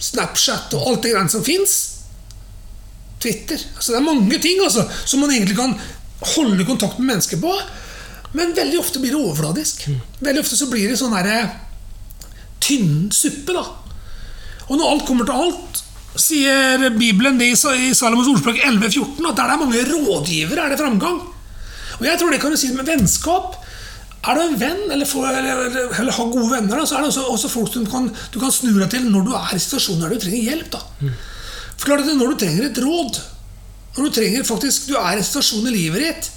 Snapchat 0.04 0.74
og 0.78 0.88
alt 0.90 1.06
det 1.06 1.14
greiene 1.14 1.32
som 1.32 1.46
fins. 1.46 1.76
Twitter. 3.22 3.62
Altså, 3.78 3.94
det 3.94 4.00
er 4.02 4.08
mange 4.08 4.42
ting 4.42 4.64
altså, 4.64 4.88
som 5.06 5.22
man 5.24 5.32
egentlig 5.32 5.60
kan 5.60 5.78
holde 6.34 6.66
kontakt 6.66 6.98
med 7.00 7.14
mennesker 7.14 7.40
på. 7.44 7.54
Men 8.34 8.56
veldig 8.58 8.82
ofte 8.82 9.00
blir 9.00 9.14
det 9.14 9.22
overfladisk. 9.22 9.86
Mm. 9.88 10.02
Veldig 10.26 10.42
ofte 10.42 10.58
så 10.58 10.72
blir 10.72 10.90
det 10.90 10.98
sånn 10.98 11.14
herre 11.14 11.38
tynn 12.64 13.12
suppe. 13.14 13.54
da 13.54 13.83
og 14.70 14.78
når 14.80 14.94
alt 14.94 15.06
kommer 15.08 15.28
til 15.28 15.46
alt, 15.46 15.84
sier 16.20 16.88
Bibelen 16.94 17.40
det 17.40 17.50
i 17.54 17.94
Salomos 17.98 18.30
ordspråk 18.30 18.62
11,14 18.62 19.30
at 19.30 19.38
der 19.40 19.50
det 19.50 19.56
er 19.56 19.62
mange 19.64 19.84
rådgivere, 19.90 20.66
er 20.66 20.74
det 20.74 20.80
framgang. 20.80 21.20
Og 22.00 22.06
jeg 22.06 22.20
tror 22.20 22.34
det 22.34 22.42
kan 22.42 22.54
du 22.54 22.60
si 22.60 22.72
med 22.74 22.88
vennskap. 22.88 23.58
Er 24.24 24.38
du 24.38 24.42
en 24.46 24.60
venn, 24.60 24.86
eller, 24.94 25.08
får, 25.10 25.26
eller, 25.28 25.66
eller, 25.68 25.96
eller 26.00 26.16
har 26.16 26.30
gode 26.32 26.52
venner, 26.54 26.80
da, 26.80 26.86
så 26.88 26.96
er 26.96 27.04
det 27.04 27.12
også, 27.12 27.26
også 27.34 27.52
folk 27.52 27.74
som 27.74 27.88
kan, 27.90 28.08
du 28.32 28.40
kan 28.40 28.54
snu 28.56 28.72
deg 28.78 28.88
til 28.94 29.10
når 29.12 29.26
du 29.28 29.34
er 29.36 29.52
i 29.52 29.60
situasjoner 29.60 30.08
der 30.08 30.16
du 30.16 30.24
trenger 30.24 30.54
hjelp. 30.54 30.78
Mm. 31.02 31.12
For 31.74 31.90
klart 31.90 32.06
at 32.06 32.16
Når 32.16 32.32
du 32.32 32.40
trenger 32.40 32.70
et 32.70 32.80
råd, 32.80 33.20
når 33.98 34.08
du 34.08 34.16
trenger 34.16 34.48
faktisk, 34.48 34.88
du 34.88 34.96
er 34.96 35.18
i 35.18 35.20
en 35.20 35.28
situasjon 35.28 35.68
i 35.68 35.76
livet 35.76 36.06
ditt 36.06 36.32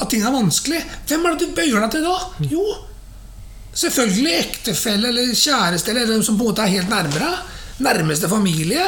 at 0.00 0.08
ting 0.10 0.24
er 0.24 0.32
vanskelig, 0.32 0.80
hvem 1.06 1.26
er 1.26 1.36
det 1.36 1.46
du 1.46 1.54
bøyer 1.54 1.84
deg 1.84 1.90
til 1.92 2.06
da? 2.08 2.16
Mm. 2.40 2.46
Jo, 2.50 2.64
selvfølgelig 3.82 4.34
ektefelle 4.40 5.10
eller 5.12 5.34
kjæreste 5.36 5.92
eller 5.92 6.08
dem 6.08 6.22
som 6.26 6.38
på 6.38 6.46
en 6.46 6.50
måte 6.50 6.64
er 6.64 6.74
helt 6.74 6.90
nærmere 6.90 7.30
nærmeste 7.84 8.28
familie. 8.30 8.84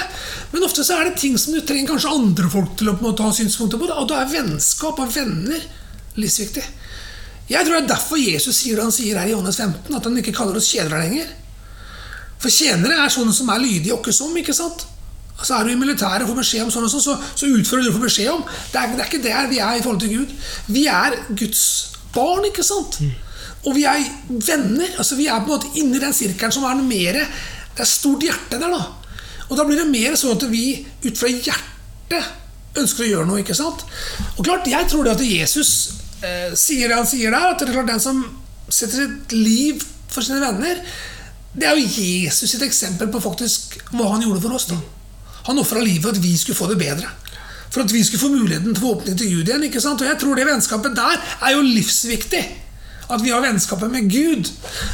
Men 0.52 0.66
ofte 0.66 0.84
så 0.86 0.98
er 0.98 1.10
det 1.10 1.20
ting 1.20 1.38
som 1.40 1.54
du 1.56 1.62
trenger 1.66 1.94
kanskje 1.94 2.12
andre 2.12 2.50
folk 2.52 2.76
til 2.78 2.92
å 2.92 2.96
på 2.96 3.04
en 3.04 3.10
måte 3.10 3.26
ha 3.26 3.34
synspunkter 3.34 3.80
på. 3.80 3.90
Og 3.90 4.08
da 4.10 4.22
er 4.22 4.32
vennskap 4.32 5.00
og 5.02 5.12
venner 5.14 5.66
livsviktig. 6.20 6.64
Jeg 7.50 7.66
tror 7.66 7.76
det 7.76 7.82
er 7.82 7.90
derfor 7.90 8.20
Jesus 8.20 8.62
sier 8.62 8.78
det 8.78 8.86
han 8.86 8.94
sier 8.94 9.18
her 9.18 9.28
i 9.28 9.34
Johannes 9.34 9.58
15, 9.60 9.96
at 9.96 10.08
han 10.08 10.18
ikke 10.20 10.34
kaller 10.36 10.58
oss 10.60 10.70
kjedere 10.72 11.02
lenger. 11.02 11.30
For 12.42 12.52
tjenere 12.52 12.98
er 13.04 13.12
sånne 13.12 13.34
som 13.36 13.50
er 13.52 13.62
lydige 13.62 13.94
og 13.94 14.02
ikke 14.02 14.14
som. 14.16 14.36
ikke 14.36 14.56
sant? 14.56 14.86
Altså 15.38 15.56
Er 15.56 15.66
du 15.66 15.72
i 15.72 15.78
militæret 15.78 16.22
og 16.22 16.32
får 16.32 16.40
beskjed 16.42 16.64
om 16.66 16.70
sånn 16.70 16.86
og 16.86 16.92
sånn, 16.92 17.02
så, 17.02 17.16
så 17.34 17.48
utfører 17.50 17.82
du 17.82 17.88
det 17.88 17.92
du 17.92 17.96
får 17.96 18.06
beskjed 18.06 18.30
om. 18.30 18.42
Det 18.72 18.78
er, 18.80 18.94
det 18.94 19.02
er 19.02 19.10
ikke 19.10 19.24
der 19.24 19.50
vi 19.50 19.60
er 19.64 19.78
i 19.78 19.82
forhold 19.84 20.02
til 20.04 20.16
Gud. 20.18 20.34
Vi 20.70 20.86
er 20.90 21.16
Guds 21.30 21.62
barn, 22.14 22.46
ikke 22.46 22.66
sant? 22.66 23.00
Og 23.62 23.76
vi 23.76 23.84
er 23.86 24.04
venner. 24.28 24.90
altså 24.98 25.18
Vi 25.18 25.26
er 25.26 25.42
på 25.42 25.50
en 25.50 25.54
måte 25.56 25.72
inni 25.80 26.02
den 26.02 26.14
sirkelen 26.16 26.54
som 26.54 26.66
er 26.68 26.78
mer 26.82 27.20
Det 27.76 27.84
er 27.84 27.88
stort 27.88 28.24
hjerte 28.26 28.58
der, 28.60 28.72
da. 28.72 28.82
Og 29.48 29.58
da 29.58 29.64
blir 29.68 29.80
det 29.80 29.90
mer 29.90 30.16
sånn 30.16 30.36
at 30.36 30.44
vi 30.50 30.82
ut 31.04 31.18
fra 31.18 31.30
hjertet 31.32 32.78
ønsker 32.80 33.04
å 33.04 33.08
gjøre 33.10 33.28
noe. 33.28 33.40
ikke 33.42 33.56
sant? 33.56 33.84
Og 34.36 34.44
klart, 34.44 34.68
Jeg 34.68 34.88
tror 34.88 35.04
det 35.04 35.16
at 35.16 35.24
Jesus 35.26 35.72
eh, 36.24 36.54
sier 36.56 36.88
det 36.88 36.96
han 36.96 37.08
sier 37.08 37.30
der, 37.30 37.50
at 37.52 37.60
det 37.60 37.68
er 37.68 37.76
klart 37.76 37.92
den 37.92 38.00
som 38.00 38.22
setter 38.68 39.04
sitt 39.04 39.34
liv 39.36 39.82
for 40.12 40.24
sine 40.24 40.40
venner, 40.40 40.80
det 41.52 41.68
er 41.68 41.76
jo 41.76 41.84
Jesus 41.84 42.50
sitt 42.50 42.64
eksempel 42.64 43.10
på 43.12 43.20
faktisk 43.20 43.76
hva 43.92 44.14
han 44.14 44.24
gjorde 44.24 44.40
for 44.40 44.56
oss. 44.56 44.70
da. 44.70 44.78
Han 45.50 45.60
ofra 45.60 45.82
livet 45.84 46.06
for 46.06 46.16
at 46.16 46.22
vi 46.22 46.32
skulle 46.38 46.56
få 46.56 46.70
det 46.70 46.78
bedre. 46.80 47.10
For 47.72 47.84
at 47.84 47.92
vi 47.92 48.02
skulle 48.04 48.20
få 48.20 48.32
muligheten 48.32 48.74
til 48.76 48.88
åpning 48.88 49.16
til 49.18 49.32
Gud 49.32 49.48
igjen. 49.48 49.64
ikke 49.68 49.80
sant? 49.80 50.00
Og 50.00 50.08
jeg 50.08 50.18
tror 50.20 50.36
det 50.36 50.48
vennskapet 50.48 50.96
der 50.96 51.20
er 51.40 51.54
jo 51.56 51.64
livsviktig. 51.64 52.42
At 53.10 53.22
vi 53.22 53.32
har 53.32 53.42
vennskapet 53.44 53.90
med 53.92 54.10
Gud. 54.10 54.50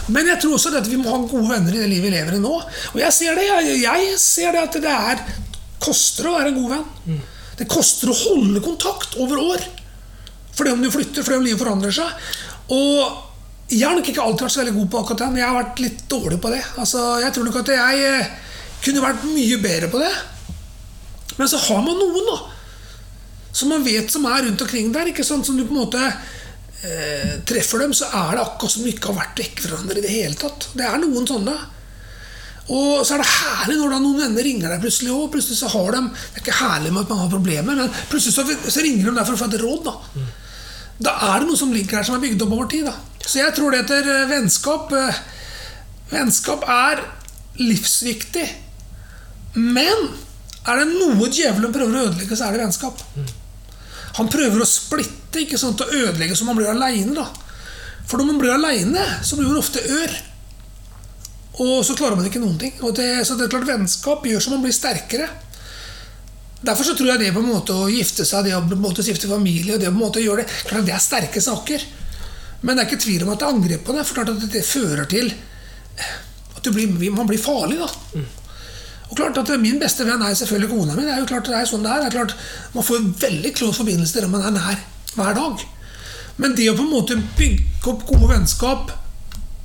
Men 0.08 0.30
jeg 0.32 0.40
tror 0.42 0.56
også 0.56 0.72
at 0.78 0.88
vi 0.88 1.00
må 1.00 1.10
ha 1.10 1.20
gode 1.28 1.48
venner 1.50 1.74
i 1.74 1.82
det 1.82 1.90
livet 1.90 2.08
vi 2.08 2.14
lever 2.16 2.38
i 2.38 2.42
nå. 2.42 2.54
Og 2.94 2.98
jeg 3.02 3.14
ser 3.14 3.38
det, 3.38 3.46
jeg, 3.48 3.80
jeg 3.84 4.14
ser 4.22 4.54
det 4.56 4.64
at 4.64 4.78
det 4.82 4.94
er, 4.94 5.22
koster 5.82 6.30
å 6.30 6.38
være 6.38 6.52
en 6.52 6.58
god 6.58 6.74
venn. 6.76 7.20
Det 7.58 7.68
koster 7.70 8.10
å 8.10 8.16
holde 8.16 8.62
kontakt 8.64 9.18
over 9.22 9.40
år. 9.42 9.64
For 10.54 10.66
det 10.66 10.74
om 10.74 10.82
du 10.82 10.90
flytter, 10.90 11.22
for 11.22 11.34
det 11.34 11.40
om 11.40 11.46
livet 11.46 11.62
forandrer 11.62 11.94
seg. 11.94 12.28
Og 12.74 13.24
jeg 13.68 13.84
har 13.84 13.96
nok 13.98 14.08
ikke 14.10 14.24
alltid 14.24 14.46
vært 14.46 14.54
så 14.54 14.62
veldig 14.62 14.76
god 14.78 14.90
på 14.90 15.00
akkurat 15.02 15.22
det, 15.22 15.30
men 15.32 15.42
jeg 15.42 15.48
har 15.48 15.58
vært 15.58 15.80
litt 15.84 16.04
dårlig 16.10 16.38
på 16.42 16.52
det. 16.54 16.62
Altså, 16.80 17.04
jeg 17.22 17.34
tror 17.36 17.48
nok 17.48 17.58
at 17.60 17.72
jeg 17.74 18.04
eh, 18.08 18.30
kunne 18.84 19.04
vært 19.04 19.26
mye 19.28 19.58
bedre 19.60 19.90
på 19.92 20.00
det. 20.00 20.12
Men 21.38 21.50
så 21.50 21.60
har 21.68 21.82
man 21.84 22.00
noen, 22.00 22.30
da. 22.32 22.38
Som 23.54 23.72
man 23.72 23.84
vet 23.84 24.10
som 24.12 24.26
er 24.30 24.46
rundt 24.46 24.62
omkring 24.64 24.90
der. 24.94 25.10
ikke 25.10 25.26
sant? 25.26 25.46
Som 25.46 25.58
du 25.58 25.66
på 25.66 25.74
en 25.76 25.82
måte 25.82 26.00
eh, 26.84 27.34
treffer 27.48 27.82
dem, 27.84 27.94
så 27.96 28.08
er 28.12 28.36
det 28.36 28.44
akkurat 28.44 28.74
som 28.74 28.84
de 28.86 28.92
ikke 28.94 29.10
har 29.10 29.18
vært 29.22 29.42
vekk 29.42 29.64
fra 29.64 29.74
hverandre 29.74 29.98
i 29.98 30.04
det 30.04 30.14
hele 30.14 30.38
tatt. 30.38 30.68
Det 30.78 30.86
er 30.86 31.00
noen 31.02 31.28
sånne. 31.28 31.56
Og 32.68 33.00
så 33.06 33.16
er 33.16 33.22
det 33.22 33.30
herlig 33.32 33.78
når 33.80 33.94
noen 33.96 34.18
venner 34.20 34.44
ringer 34.44 34.68
deg 34.74 34.82
plutselig 34.82 35.14
òg. 35.14 35.30
Plutselig 35.32 35.56
så 35.62 35.70
har 35.72 35.94
de 35.96 36.02
Det 36.12 36.36
er 36.36 36.42
ikke 36.42 36.58
herlig 36.58 36.92
med 36.92 37.06
at 37.06 37.14
man 37.14 37.22
har 37.22 37.32
problemer, 37.32 37.78
men 37.78 37.94
plutselig 38.10 38.34
så, 38.36 38.44
så 38.44 38.84
ringer 38.84 39.08
de 39.08 39.16
der 39.16 39.24
for 39.24 39.38
å 39.38 39.40
få 39.40 39.48
et 39.48 39.60
råd. 39.62 39.88
Da 39.88 40.26
Da 41.08 41.14
er 41.30 41.40
det 41.40 41.48
noe 41.48 41.60
som 41.60 41.72
ligger 41.72 42.00
her 42.00 42.04
som 42.04 42.18
er 42.18 42.24
bygd 42.26 42.44
opp 42.44 42.52
over 42.58 42.68
tid. 42.68 42.84
da 42.90 42.94
Så 43.24 43.40
jeg 43.40 43.54
tror 43.56 43.72
det 43.72 43.84
etter 43.86 44.08
eh, 44.14 44.28
vennskap 44.28 44.92
eh, 44.92 45.20
Vennskap 46.08 46.62
er 46.72 47.02
livsviktig. 47.60 48.46
Men 49.56 50.08
er 50.68 50.80
det 50.80 50.86
noe 50.92 51.28
djevelen 51.32 51.72
prøver 51.72 51.96
å 51.96 52.06
ødelegge, 52.08 52.36
så 52.36 52.48
er 52.48 52.56
det 52.56 52.62
vennskap. 52.66 53.00
Han 54.16 54.30
prøver 54.32 54.62
å 54.62 54.68
splitte 54.68 55.42
ikke 55.44 55.60
sant, 55.60 55.82
og 55.84 55.92
ødelegge 55.94 56.36
så 56.38 56.46
man 56.48 56.56
blir 56.58 56.70
aleine. 56.72 57.26
For 58.08 58.18
når 58.18 58.30
man 58.30 58.40
blir 58.40 58.54
aleine, 58.54 59.04
så 59.22 59.36
blir 59.36 59.50
man 59.50 59.60
ofte 59.60 59.82
ør. 59.84 60.14
Og 61.58 61.82
så 61.84 61.96
klarer 61.98 62.16
man 62.16 62.28
ikke 62.28 62.40
noen 62.42 62.56
ting. 62.60 62.74
Det, 62.96 63.08
så 63.26 63.36
det 63.36 63.46
er 63.46 63.52
klart 63.52 63.68
Vennskap 63.68 64.26
gjør 64.26 64.42
så 64.42 64.54
man 64.54 64.64
blir 64.64 64.74
sterkere. 64.74 65.28
Derfor 66.58 66.86
så 66.86 66.94
tror 66.98 67.12
jeg 67.12 67.22
det 67.22 67.34
på 67.34 67.42
en 67.42 67.52
måte 67.52 67.74
å 67.76 67.90
gifte 67.90 68.24
seg, 68.26 68.48
det 68.48 68.56
å 68.56 68.64
på 68.64 68.74
en 68.74 68.82
måte 68.82 69.04
stifte 69.06 69.30
familie 69.30 69.76
og 69.76 69.82
det 69.82 69.90
på 69.90 69.94
en 69.94 70.00
måte 70.00 70.22
å 70.22 70.24
gjøre 70.24 70.42
det, 70.42 70.56
klart 70.66 70.88
det 70.88 70.94
er 70.96 71.02
sterke 71.02 71.42
saker. 71.42 71.84
Men 72.62 72.74
det 72.74 72.82
er 72.82 72.88
ikke 72.88 73.04
tvil 73.04 73.22
om 73.26 73.30
at 73.34 73.42
det 73.42 73.46
er 73.46 73.54
angrep 73.54 73.84
på 73.86 73.94
det. 73.94 74.06
For 74.08 74.18
klart 74.18 74.32
at 74.32 74.48
det 74.56 74.64
fører 74.66 75.06
til 75.10 75.30
at 76.58 76.72
blir, 76.74 77.10
man 77.14 77.28
blir 77.28 77.38
farlig. 77.42 77.78
da 77.78 78.24
Og 79.08 79.16
klart 79.16 79.40
at 79.40 79.50
Min 79.60 79.80
beste 79.80 80.06
venn 80.06 80.22
er 80.22 80.36
selvfølgelig 80.36 80.70
kona 80.72 80.94
mi. 80.96 81.06
Det 81.06 81.14
er 81.14 81.22
jo 81.22 81.30
klart 81.30 81.48
det 81.48 81.56
er 81.56 81.68
sånn 81.68 81.84
det 81.84 81.92
er. 81.92 82.04
det 82.04 82.10
er 82.10 82.16
klart 82.18 82.36
Man 82.74 82.86
får 82.86 83.10
veldig 83.24 83.54
close 83.56 83.80
forbindelse 83.80 84.20
der 84.20 84.30
man 84.32 84.44
er 84.44 84.56
nær 84.56 84.86
hver 85.16 85.34
dag. 85.36 85.66
Men 86.38 86.54
det 86.54 86.68
å 86.70 86.76
på 86.78 86.84
en 86.84 86.92
måte 86.92 87.18
bygge 87.38 87.90
opp 87.90 88.04
gode 88.06 88.28
vennskap 88.30 88.92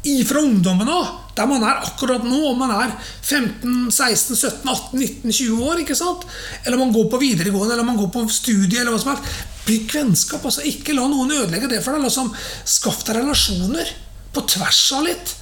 ifra 0.04 0.42
ungdommen 0.44 0.90
av, 0.90 1.12
der 1.38 1.48
man 1.48 1.64
er 1.64 1.84
akkurat 1.86 2.26
nå, 2.28 2.40
om 2.50 2.58
man 2.60 2.74
er 2.76 2.92
15, 3.22 3.92
16, 3.94 4.36
17, 4.36 4.68
18, 4.68 5.00
19, 5.00 5.32
20 5.32 5.62
år, 5.64 5.80
ikke 5.84 5.96
sant? 5.96 6.26
eller 6.66 6.82
man 6.82 6.92
går 6.92 7.08
på 7.14 7.22
videregående, 7.22 7.78
eller 7.78 7.88
man 7.88 8.00
går 8.02 8.10
på 8.12 8.26
studie, 8.34 8.82
eller 8.82 8.92
hva 8.92 9.00
som 9.00 9.14
helst, 9.14 9.46
bygg 9.68 9.96
vennskap. 9.96 10.44
altså 10.44 10.66
Ikke 10.68 10.96
la 10.98 11.08
noen 11.08 11.32
ødelegge 11.32 11.72
det 11.72 11.80
for 11.86 11.96
deg. 11.96 12.04
Liksom, 12.04 12.34
skaff 12.68 13.06
deg 13.08 13.22
relasjoner 13.22 13.96
på 14.36 14.44
tvers 14.56 14.84
av 14.98 15.08
litt. 15.08 15.36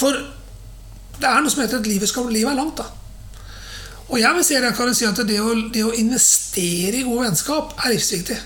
For 0.00 0.16
det 1.18 1.28
er 1.28 1.44
noe 1.44 1.52
som 1.52 1.62
heter 1.62 1.78
at 1.78 1.90
livet, 1.90 2.10
skal, 2.10 2.26
livet 2.34 2.50
er 2.50 2.58
langt. 2.58 2.82
da 2.82 2.97
og 4.08 4.16
jeg 4.16 4.36
vil 4.38 4.44
si, 4.46 4.54
jeg 4.56 4.96
si 4.96 5.06
at 5.08 5.20
det 5.28 5.38
å, 5.42 5.52
det 5.72 5.84
å 5.84 5.94
investere 6.00 6.96
i 6.96 7.04
gode 7.04 7.26
vennskap 7.26 7.74
er 7.84 7.92
livsviktig. 7.92 8.38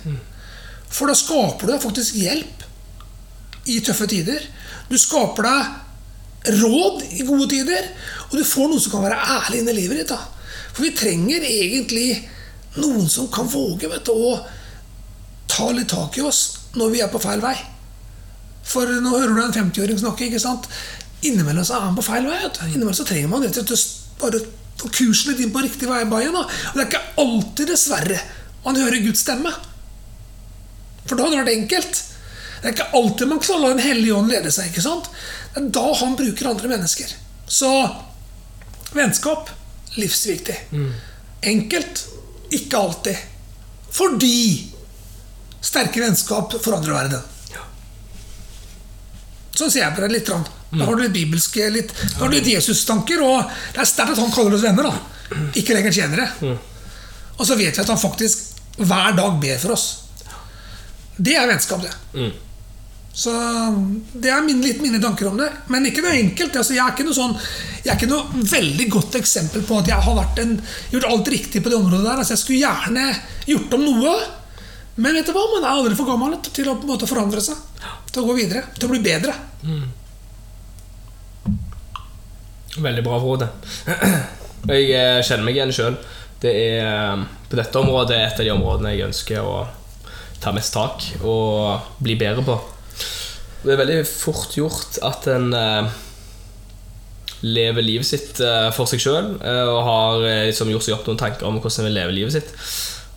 For 0.93 1.09
da 1.09 1.15
skaper 1.17 1.69
du 1.69 1.73
deg 1.73 1.85
faktisk 1.85 2.19
hjelp 2.19 2.67
i 3.71 3.79
tøffe 3.87 4.09
tider. 4.11 4.43
Du 4.91 4.99
skaper 4.99 5.47
deg 5.47 6.59
råd 6.59 7.05
i 7.15 7.23
gode 7.23 7.47
tider, 7.53 7.87
og 8.31 8.35
du 8.35 8.43
får 8.47 8.73
noen 8.73 8.83
som 8.83 8.97
kan 8.97 9.05
være 9.07 9.21
ærlig 9.37 9.61
inn 9.61 9.71
i 9.71 9.77
livet 9.77 10.01
ditt. 10.03 10.11
da. 10.11 10.19
For 10.73 10.83
vi 10.89 10.95
trenger 10.99 11.47
egentlig 11.47 12.09
noen 12.83 13.07
som 13.13 13.29
kan 13.31 13.47
våge 13.47 13.91
vet 13.93 14.09
du, 14.09 14.13
å 14.13 14.41
ta 15.53 15.69
litt 15.77 15.93
tak 15.93 16.17
i 16.19 16.25
oss 16.25 16.73
når 16.75 16.91
vi 16.95 17.05
er 17.05 17.13
på 17.13 17.21
feil 17.23 17.43
vei. 17.45 17.55
For 18.67 18.89
nå 18.89 19.15
hører 19.15 19.37
du 19.37 19.43
en 19.45 19.55
50-åring 19.55 20.01
snakke. 20.01 20.27
ikke 20.27 20.43
sant? 20.43 20.67
Innimellom 21.23 21.67
så 21.67 21.77
er 21.77 21.87
han 21.87 21.99
på 21.99 22.05
feil 22.07 22.27
vei. 22.27 22.41
vet 22.43 22.59
du. 22.59 22.67
Innimellom 22.73 22.99
så 22.99 23.07
trenger 23.07 23.31
man 23.31 23.47
rett 23.47 23.63
og 23.63 23.71
slett 23.71 24.19
bare 24.23 24.43
kursen 24.91 25.33
litt 25.33 25.43
inn 25.45 25.53
på 25.55 25.63
riktig 25.63 25.89
vei. 25.89 26.03
Da. 26.05 26.21
Og 26.43 26.75
det 26.75 26.83
er 26.83 26.89
ikke 26.89 27.05
alltid, 27.23 27.69
dessverre, 27.71 28.19
man 28.65 28.81
hører 28.81 29.05
Guds 29.05 29.23
stemme. 29.23 29.53
For 31.07 31.17
da 31.17 31.27
hadde 31.27 31.37
det 31.37 31.43
vært 31.43 31.57
enkelt. 31.57 32.03
Det 32.63 32.69
er 32.69 32.75
ikke 32.77 32.91
alltid 32.99 33.29
man 33.29 33.41
kan 33.43 33.63
la 33.63 33.73
Den 33.73 33.83
hellige 33.83 34.15
ånd 34.15 34.31
lede 34.31 34.53
seg. 34.55 34.71
ikke 34.71 34.85
sant? 34.85 35.09
Det 35.55 35.63
er 35.63 35.73
da 35.75 35.87
han 35.99 36.17
bruker 36.19 36.51
andre 36.51 36.71
mennesker. 36.71 37.11
Så 37.47 37.71
vennskap 38.95 39.51
livsviktig. 39.99 40.57
Enkelt 41.43 42.07
ikke 42.55 42.79
alltid. 42.79 43.19
Fordi 43.93 44.71
sterke 45.63 46.01
vennskap 46.01 46.55
forandrer 46.63 46.97
verden. 46.97 47.29
Sånn 49.53 49.71
ser 49.71 49.85
jeg 49.85 49.95
på 49.97 50.07
det 50.07 50.15
litt. 50.15 50.31
Da 50.73 50.87
har 50.89 50.97
du 50.97 51.03
litt 51.05 51.13
bibelske 51.17 51.67
litt, 51.71 51.91
Da 51.93 52.23
har 52.23 52.31
du 52.31 52.37
litt 52.39 52.49
Jesus-tanker. 52.49 53.21
Og 53.25 53.51
det 53.75 53.83
er 53.83 53.89
sterkt 53.89 54.15
at 54.15 54.23
han 54.23 54.33
kaller 54.33 54.57
oss 54.57 54.65
venner. 54.65 54.89
da 54.89 55.43
Ikke 55.59 55.77
lenger 55.77 55.93
tjenere. 55.93 56.29
Og 57.37 57.45
så 57.47 57.57
vet 57.59 57.77
vi 57.77 57.83
at 57.83 57.93
han 57.93 58.01
faktisk 58.01 58.49
hver 58.79 59.13
dag 59.17 59.37
ber 59.43 59.59
for 59.61 59.75
oss. 59.77 59.87
Det 61.17 61.37
er 61.37 61.47
vennskap, 61.51 61.83
det. 61.85 61.93
Så 63.13 63.33
Det 64.13 64.31
er 64.33 64.41
min, 64.41 64.63
litt 64.65 64.81
mine 64.81 65.01
tanker 65.01 65.29
om 65.29 65.37
det. 65.37 65.51
Men 65.69 65.87
ikke 65.87 66.05
noe 66.05 66.17
enkelt. 66.17 66.57
Altså, 66.57 66.73
jeg, 66.73 66.85
er 66.85 66.95
ikke 66.95 67.05
noe 67.05 67.17
sånn, 67.19 67.35
jeg 67.85 67.93
er 67.93 67.99
ikke 67.99 68.13
noe 68.13 68.45
veldig 68.53 68.87
godt 68.95 69.19
eksempel 69.21 69.67
på 69.69 69.81
at 69.83 69.91
jeg 69.93 70.07
har 70.07 70.23
en, 70.45 70.55
gjort 70.95 71.09
alt 71.11 71.33
riktig 71.35 71.63
på 71.63 71.73
det 71.73 71.77
området 71.77 72.07
der. 72.07 72.23
Altså, 72.23 72.33
jeg 72.33 72.45
skulle 72.45 72.63
gjerne 72.65 73.11
gjort 73.51 73.77
om 73.77 73.85
noe. 73.91 74.15
Men 74.97 75.17
vet 75.17 75.29
du 75.29 75.33
hva? 75.37 75.45
man 75.55 75.65
er 75.65 75.73
aldri 75.73 75.97
for 75.97 76.09
gammel 76.09 76.37
til 76.49 76.69
å 76.69 76.77
på 76.77 76.87
en 76.87 76.95
måte 76.95 77.09
forandre 77.09 77.45
seg. 77.45 77.61
Til 78.13 78.25
å 78.25 78.31
gå 78.31 78.39
videre. 78.41 78.65
Til 78.79 78.89
å 78.89 78.95
bli 78.95 79.03
bedre. 79.05 79.37
Mm. 79.65 79.85
Veldig 82.81 83.03
bra, 83.05 83.19
Frode. 83.21 83.49
Jeg 84.73 84.93
eh, 84.97 85.19
kjenner 85.27 85.45
meg 85.45 85.59
igjen 85.59 85.73
sjøl. 85.77 85.97
Det 86.41 86.53
er 86.57 86.87
eh, 86.87 87.25
på 87.51 87.59
dette 87.59 87.81
området 87.83 88.17
et 88.17 88.39
av 88.41 88.47
de 88.47 88.55
områdene 88.55 88.95
jeg 88.95 89.09
ønsker 89.11 89.45
å 89.45 89.67
ta 90.43 90.55
mest 90.57 90.73
tak 90.75 91.05
og 91.21 92.01
bli 92.03 92.17
bedre 92.19 92.45
på. 92.47 92.57
Det 93.63 93.75
er 93.75 93.83
veldig 93.83 93.99
fort 94.09 94.57
gjort 94.57 94.97
at 95.05 95.29
en 95.35 95.53
eh, 95.53 96.01
lever 97.45 97.85
livet 97.85 98.09
sitt 98.09 98.41
for 98.75 98.87
seg 98.87 99.03
sjøl 99.03 99.33
og 99.43 99.79
har 99.83 100.21
liksom 100.47 100.69
gjort 100.71 100.85
seg 100.87 100.95
opp 100.95 101.09
noen 101.09 101.19
tanker 101.19 101.49
om 101.49 101.57
hvordan 101.59 101.83
en 101.83 101.89
vil 101.89 101.97
leve 101.99 102.15
livet 102.15 102.37
sitt. 102.37 102.53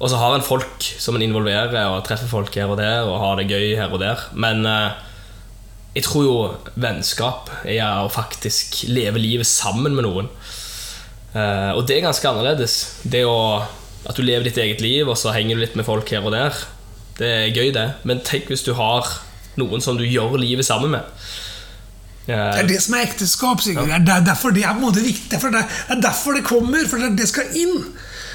Og 0.01 0.09
så 0.09 0.17
har 0.17 0.33
en 0.33 0.45
folk 0.45 0.81
som 0.81 1.15
en 1.15 1.21
involverer 1.21 1.91
og 1.93 2.01
treffer 2.07 2.31
folk 2.31 2.57
her 2.57 2.73
og 2.73 2.79
der 2.81 3.05
og 3.05 3.19
har 3.21 3.37
det 3.37 3.45
gøy 3.53 3.75
her 3.77 3.93
og 3.93 4.01
der. 4.01 4.25
Men 4.33 4.65
jeg 5.95 6.03
tror 6.03 6.25
jo 6.25 6.35
vennskap 6.75 7.49
er 7.63 7.79
å 8.03 8.11
faktisk 8.11 8.81
leve 8.91 9.21
livet 9.21 9.47
sammen 9.47 9.95
med 9.95 10.03
noen. 10.03 10.27
Eh, 11.31 11.71
og 11.71 11.85
det 11.87 11.97
er 11.97 12.07
ganske 12.09 12.27
annerledes. 12.27 12.75
Det 13.07 13.23
å, 13.27 13.63
at 14.03 14.19
du 14.19 14.23
lever 14.25 14.49
ditt 14.49 14.59
eget 14.59 14.83
liv, 14.83 15.07
og 15.07 15.15
så 15.19 15.31
henger 15.35 15.55
du 15.55 15.63
litt 15.63 15.77
med 15.79 15.87
folk 15.87 16.11
her 16.11 16.25
og 16.27 16.35
der. 16.35 16.57
Det 17.15 17.31
er 17.31 17.55
gøy, 17.55 17.71
det. 17.75 17.87
Men 18.03 18.19
tenk 18.27 18.51
hvis 18.51 18.65
du 18.67 18.73
har 18.75 19.07
noen 19.55 19.83
som 19.83 19.95
du 19.95 20.03
gjør 20.03 20.35
livet 20.41 20.67
sammen 20.67 20.97
med. 20.97 21.15
Det 22.25 22.35
er 22.35 22.67
det 22.67 22.81
som 22.81 22.97
er 22.97 23.05
ekteskap. 23.05 23.61
Sigurd. 23.63 23.87
Det 23.87 24.13
er 24.15 24.25
derfor 24.25 24.51
det 24.51 24.65
er 24.65 24.73
på 24.73 24.81
en 24.81 24.87
måte 24.89 25.03
viktig. 25.05 25.39
Det 25.39 25.61
er 25.63 26.01
derfor 26.01 26.35
det 26.35 26.43
kommer. 26.47 26.83
For 26.89 26.99
det 26.99 27.29
skal 27.29 27.55
inn. 27.55 27.77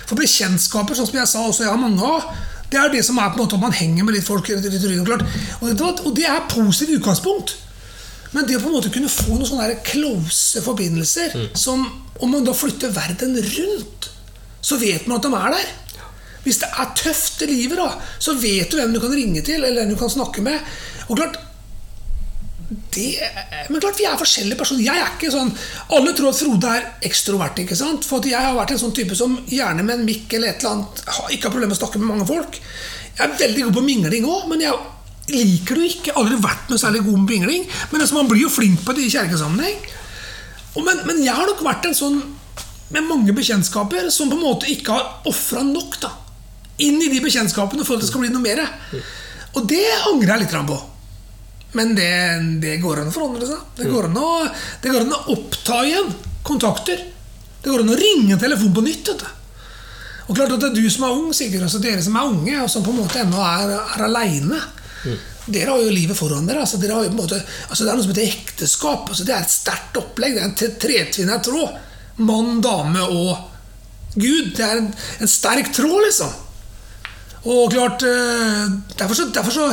For 0.09 0.19
bekjentskaper, 0.19 0.97
sånn 0.97 1.11
som 1.11 1.21
jeg 1.21 1.31
sa 1.31 1.45
også 1.45 1.67
jeg 1.67 1.75
har 1.75 1.81
mange 1.81 2.07
av, 2.07 2.31
det 2.71 2.79
er 2.79 2.93
det 2.93 3.03
som 3.07 3.19
er 3.19 3.33
på 3.33 3.39
en 3.41 3.45
måte 3.45 3.59
at 3.59 3.65
man 3.65 3.75
henger 3.75 4.07
med 4.07 4.15
litt 4.15 4.27
folk. 4.27 4.49
Litt 4.49 4.85
ryggen, 4.87 5.07
klart. 5.09 5.25
Og, 5.61 5.73
det, 5.75 5.91
og 6.07 6.15
det 6.17 6.29
er 6.31 6.47
positivt 6.51 7.01
utgangspunkt. 7.01 7.57
Men 8.31 8.47
det 8.47 8.61
å 8.61 8.63
på 8.63 8.71
en 8.71 8.77
måte 8.77 8.93
kunne 8.95 9.11
få 9.11 9.35
noen 9.35 9.49
sånne 9.49 9.81
close 9.87 10.63
forbindelser 10.63 11.35
som 11.59 11.83
Om 12.21 12.35
man 12.35 12.45
da 12.45 12.53
flytter 12.53 12.93
verden 12.93 13.33
rundt, 13.33 14.11
så 14.61 14.77
vet 14.77 15.07
man 15.09 15.17
at 15.17 15.25
de 15.25 15.31
er 15.39 15.55
der. 15.55 15.71
Hvis 16.45 16.59
det 16.61 16.69
er 16.69 16.91
tøft 16.97 17.41
i 17.45 17.49
livet, 17.49 17.79
da, 17.81 17.95
så 18.21 18.35
vet 18.37 18.69
du 18.69 18.77
hvem 18.77 18.93
du 18.93 18.99
kan 19.01 19.15
ringe 19.17 19.41
til, 19.45 19.65
eller 19.65 19.81
hvem 19.81 19.95
du 19.95 19.97
kan 19.97 20.13
snakke 20.13 20.45
med. 20.45 20.61
Og 21.09 21.17
klart, 21.17 21.39
det, 22.71 23.19
men 23.69 23.81
klart, 23.83 23.99
vi 23.99 24.05
er 24.07 24.19
forskjellige 24.21 24.59
personer. 24.61 24.85
Jeg 24.85 25.01
er 25.03 25.09
ikke 25.17 25.31
sånn 25.35 25.49
Alle 25.97 26.13
tror 26.15 26.29
at 26.31 26.39
Frode 26.39 26.69
er 26.71 26.85
ekstrovert. 27.09 27.59
ikke 27.59 27.75
sant? 27.79 28.05
For 28.07 28.23
jeg 28.23 28.39
har 28.39 28.55
vært 28.55 28.71
en 28.77 28.79
sånn 28.85 28.95
type 28.95 29.17
som 29.19 29.35
gjerne 29.51 29.83
med 29.83 29.99
en 29.99 30.05
mikk 30.07 30.37
eller 30.39 30.53
et 30.53 30.63
eller 30.63 30.77
annet 30.77 31.03
har- 31.07 31.31
ikke 31.35 31.49
har 31.49 31.55
problemer 31.57 31.73
med 31.75 31.79
å 31.79 31.81
snakke 31.81 31.99
med 31.99 32.09
mange 32.13 32.27
folk. 32.29 32.61
Jeg 33.19 33.27
er 33.27 33.37
veldig 33.43 33.65
god 33.65 33.75
på 33.75 33.83
mingling 33.89 34.25
òg, 34.25 34.49
men 34.49 34.61
jeg 34.61 34.73
liker 35.35 35.75
det 35.75 35.83
jo 35.83 35.91
ikke. 35.97 36.15
Aldri 36.17 36.37
vært 36.45 36.71
noe 36.71 36.79
særlig 36.79 37.05
god 37.05 37.19
med 37.19 37.31
mingling. 37.35 37.67
Men 37.91 38.01
altså, 38.01 38.15
man 38.15 38.29
blir 38.29 38.43
jo 38.47 38.49
flink 38.55 38.85
på 38.85 38.95
det 38.95 39.03
i 39.05 39.11
kjerkesammenheng. 39.11 39.77
Men, 40.77 41.03
men 41.07 41.25
jeg 41.25 41.35
har 41.35 41.47
nok 41.51 41.65
vært 41.67 41.87
en 41.91 41.95
sånn 41.99 42.23
med 42.91 43.03
mange 43.07 43.33
bekjentskaper 43.35 44.11
som 44.15 44.31
på 44.31 44.39
en 44.39 44.43
måte 44.47 44.71
ikke 44.71 44.95
har 44.95 45.23
ofra 45.27 45.63
nok 45.67 45.99
da 46.03 46.11
inn 46.79 47.03
i 47.03 47.09
de 47.13 47.21
bekjentskapene 47.21 47.85
for 47.85 47.99
at 47.99 48.01
det 48.01 48.09
skal 48.09 48.23
bli 48.23 48.31
noe 48.33 48.41
mer. 48.43 48.63
Og 49.55 49.67
det 49.69 49.83
angrer 50.09 50.39
jeg 50.39 50.47
litt 50.47 50.67
på. 50.71 50.79
Men 51.73 51.95
det, 51.95 52.13
det 52.63 52.79
går 52.83 53.03
an 53.03 53.11
å 53.11 53.15
forandre 53.15 53.47
seg. 53.47 53.61
Det 53.79 53.91
går 53.91 54.09
an 54.09 54.19
å, 54.19 54.31
det 54.83 54.91
går 54.91 55.05
an 55.07 55.15
å 55.15 55.25
oppta 55.37 55.83
igjen 55.87 56.11
kontakter. 56.47 57.05
Det 57.61 57.71
går 57.71 57.85
an 57.85 57.93
å 57.95 58.01
ringe 58.01 58.39
telefonen 58.41 58.75
på 58.75 58.85
nytt. 58.87 59.13
Vet 59.13 59.23
du. 59.23 59.29
Og 60.31 60.37
klart 60.39 60.55
at 60.55 60.63
det 60.63 60.71
er 60.71 60.77
du 60.79 60.91
som 60.93 61.07
er 61.07 61.17
ung, 61.17 61.31
Sigurd, 61.35 61.65
altså 61.67 61.81
dere 61.83 62.03
som 62.05 62.17
er 62.19 62.29
unge, 62.31 62.57
og 62.63 62.71
som 62.71 62.85
på 62.87 62.93
en 62.93 63.01
måte 63.03 63.23
ennå 63.23 63.41
er, 63.43 63.75
er 63.81 64.05
aleine. 64.07 64.61
Dere 65.51 65.73
har 65.73 65.83
jo 65.83 65.95
livet 65.95 66.19
foran 66.19 66.47
dere. 66.47 66.63
Altså, 66.63 66.79
dere 66.79 67.09
måte, 67.15 67.41
altså 67.67 67.87
det 67.87 67.91
er 67.91 67.99
noe 67.99 68.07
som 68.07 68.13
heter 68.13 68.35
ekteskap. 68.37 69.09
Altså, 69.11 69.27
det 69.27 69.35
er 69.35 69.47
et 69.47 69.55
sterkt 69.55 69.99
opplegg. 69.99 70.37
Det 70.37 70.43
er 70.43 70.51
en 70.51 70.77
tretvinna 70.85 71.41
tråd. 71.43 71.81
Mann, 72.21 72.61
dame 72.63 73.03
og 73.09 73.49
Gud. 74.15 74.53
Det 74.55 74.67
er 74.67 74.83
en, 74.83 74.93
en 75.19 75.31
sterk 75.31 75.73
tråd, 75.75 75.99
liksom. 76.07 76.31
Og 77.41 77.71
klart 77.73 78.03
eh, 78.05 78.65
Derfor 78.99 79.17
så, 79.17 79.25
derfor 79.33 79.55
så 79.55 79.69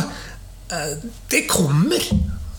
Det 1.32 1.46
kommer. 1.50 2.04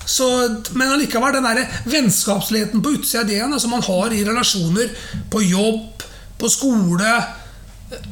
Så, 0.08 0.26
men 0.72 0.88
allikevel, 0.94 1.34
den 1.36 1.44
der 1.44 1.80
vennskapsligheten 1.92 2.80
på 2.82 2.94
utsida 2.96 3.22
av 3.22 3.28
det 3.28 3.36
igjen, 3.36 3.56
som 3.60 3.74
man 3.74 3.84
har 3.84 4.14
i 4.16 4.22
relasjoner 4.24 4.94
på 5.28 5.42
jobb, 5.44 6.04
på 6.38 6.48
skole, 6.48 7.10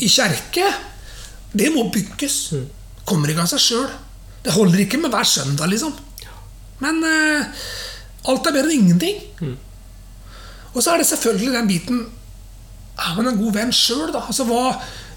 i 0.03 0.09
kjerke, 0.11 0.67
det 1.57 1.71
må 1.73 1.87
bygges. 1.95 2.37
Kommer 3.09 3.33
ikke 3.33 3.47
av 3.47 3.53
seg 3.55 3.63
sjøl. 3.63 3.87
Det 4.45 4.55
holder 4.55 4.85
ikke 4.85 5.01
med 5.01 5.15
hver 5.15 5.29
søndag, 5.29 5.71
liksom. 5.73 5.95
Men 6.83 7.01
eh, 7.09 7.65
alt 8.29 8.51
er 8.51 8.57
bedre 8.59 8.69
enn 8.75 8.91
ingenting. 8.91 9.57
Og 10.75 10.83
så 10.85 10.93
er 10.93 11.01
det 11.01 11.09
selvfølgelig 11.09 11.55
den 11.55 11.69
biten 11.71 12.03
Er 13.01 13.15
man 13.17 13.31
en 13.31 13.39
god 13.41 13.55
venn 13.57 13.73
sjøl, 13.73 14.11
da? 14.13 14.27
Altså, 14.29 14.45
hva 14.49 14.75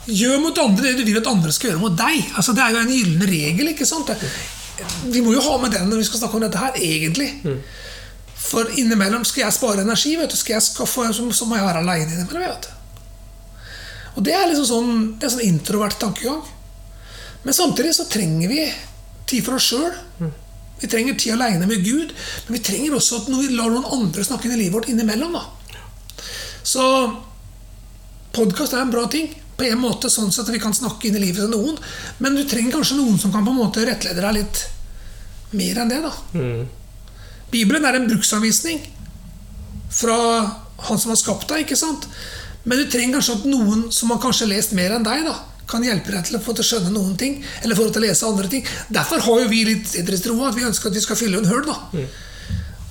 Gjør 0.10 0.40
mot 0.42 0.58
andre 0.58 0.90
det 0.90 1.04
du 1.04 1.12
vil 1.12 1.20
at 1.20 1.28
andre 1.30 1.52
skal 1.54 1.70
gjøre 1.70 1.82
mot 1.84 1.98
deg. 2.00 2.32
Altså, 2.34 2.56
det 2.58 2.64
er 2.64 2.72
jo 2.74 2.80
en 2.80 2.94
gyllen 2.96 3.26
regel. 3.30 3.68
ikke 3.74 3.86
sant? 3.86 4.10
Vi 5.14 5.22
må 5.26 5.34
jo 5.34 5.44
ha 5.46 5.58
med 5.62 5.72
den 5.76 5.90
når 5.90 6.02
vi 6.02 6.08
skal 6.10 6.24
snakke 6.24 6.40
om 6.40 6.44
dette 6.46 6.62
her, 6.62 6.76
egentlig. 6.80 7.30
For 8.40 8.70
innimellom 8.80 9.26
skal 9.28 9.46
jeg 9.46 9.58
spare 9.58 9.84
energi, 9.84 10.16
vet 10.18 10.32
du. 10.32 10.38
Skal 10.40 10.58
jeg 10.58 10.68
skaffe, 10.70 11.08
så, 11.14 11.26
så 11.36 11.46
må 11.46 11.58
jeg 11.60 11.68
være 11.68 11.82
aleine 11.84 12.14
innimellom. 12.14 12.46
vet 12.48 12.68
du. 12.68 12.76
Og 14.18 14.26
det 14.26 14.34
er 14.36 14.48
liksom 14.50 14.68
sånn, 14.68 14.94
det 15.20 15.28
er 15.28 15.34
sånn 15.36 15.48
introvert 15.48 16.00
tankegang. 16.02 16.42
Men 17.44 17.56
samtidig 17.56 17.94
så 17.96 18.08
trenger 18.12 18.52
vi 18.52 18.64
tid 19.30 19.46
for 19.46 19.60
oss 19.60 19.70
sjøl. 19.72 19.94
Vi 20.80 20.88
trenger 20.88 21.18
tid 21.20 21.36
aleine 21.36 21.68
med 21.68 21.84
Gud, 21.84 22.14
men 22.48 22.56
vi 22.56 22.64
trenger 22.64 22.96
også 22.96 23.22
at 23.22 23.30
vi 23.32 23.52
lar 23.52 23.72
noen 23.72 23.88
andre 24.00 24.24
snakke 24.24 24.48
inn 24.48 24.56
i 24.56 24.62
livet 24.64 24.78
vårt 24.78 24.90
innimellom. 24.92 25.36
da. 25.36 25.46
Så 26.64 26.84
podkast 28.36 28.74
er 28.74 28.84
en 28.84 28.92
bra 28.94 29.06
ting, 29.12 29.32
på 29.60 29.68
en 29.68 29.80
måte 29.82 30.10
sånn 30.12 30.32
at 30.32 30.52
vi 30.54 30.60
kan 30.64 30.76
snakke 30.76 31.10
inn 31.10 31.18
i 31.20 31.24
livet 31.26 31.44
til 31.44 31.52
noen. 31.52 31.80
Men 32.24 32.36
du 32.38 32.46
trenger 32.48 32.78
kanskje 32.78 33.00
noen 33.00 33.20
som 33.20 33.34
kan 33.34 33.44
på 33.44 33.52
en 33.52 33.60
måte 33.60 33.84
rettlede 33.88 34.24
deg 34.24 34.38
litt 34.40 34.62
mer 35.52 35.80
enn 35.82 35.90
det. 35.90 36.02
da. 36.04 36.12
Bibelen 37.52 37.86
er 37.86 37.96
en 37.98 38.08
bruksanvisning 38.10 38.82
fra 39.90 40.18
han 40.86 41.00
som 41.02 41.10
har 41.12 41.18
skapt 41.20 41.48
deg. 41.50 41.64
ikke 41.66 41.78
sant? 41.80 42.06
Men 42.64 42.78
du 42.78 42.90
trenger 42.92 43.18
kanskje 43.18 43.38
at 43.40 43.46
noen 43.50 43.88
som 43.92 44.12
har 44.14 44.20
kanskje 44.22 44.48
lest 44.52 44.76
mer 44.78 44.94
enn 44.94 45.04
deg, 45.08 45.24
da, 45.26 45.36
kan 45.70 45.84
hjelpe 45.86 46.12
deg 46.14 46.26
til 46.28 46.38
å 46.38 46.42
få 46.44 46.54
til 46.58 46.66
å 46.66 46.68
skjønne 46.70 46.94
noen 46.94 47.16
ting. 47.18 47.40
Eller 47.64 47.76
få 47.78 47.88
deg 47.88 47.94
til 47.98 48.04
å 48.04 48.08
lese 48.08 48.26
andre 48.30 48.48
ting. 48.52 48.66
Derfor 48.90 49.20
har 49.26 49.44
jo 49.44 49.50
vi 49.52 49.64
litt 49.68 49.96
idrettstroa, 50.02 50.50
at 50.50 50.58
vi 50.58 50.66
ønsker 50.68 50.90
at 50.90 50.98
vi 50.98 51.04
skal 51.06 51.20
fylle 51.20 51.42
en 51.42 51.50
høl. 51.50 51.66
da. 51.66 51.78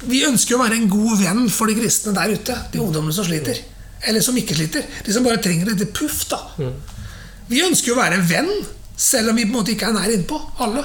Vi 0.08 0.20
ønsker 0.26 0.54
å 0.54 0.62
være 0.62 0.76
en 0.78 0.88
god 0.90 1.18
venn 1.22 1.48
for 1.50 1.66
de 1.70 1.74
kristne 1.78 2.14
der 2.14 2.34
ute. 2.34 2.54
De 2.72 2.78
ungdommene 2.82 3.14
som 3.14 3.26
sliter. 3.26 3.58
Eller 4.06 4.22
som 4.22 4.36
ikke 4.38 4.54
sliter. 4.54 4.86
De 5.06 5.12
som 5.14 5.24
bare 5.26 5.40
trenger 5.42 5.72
et 5.74 5.92
puff. 5.92 6.24
da. 6.30 6.38
Vi 7.48 7.62
ønsker 7.64 7.92
jo 7.92 7.96
å 7.96 8.02
være 8.02 8.20
en 8.20 8.28
venn, 8.28 8.50
selv 8.96 9.30
om 9.32 9.36
vi 9.36 9.44
på 9.46 9.54
en 9.54 9.58
måte 9.58 9.74
ikke 9.74 9.88
er 9.90 9.96
nær 9.98 10.10
innpå. 10.14 10.38
Alle. 10.62 10.84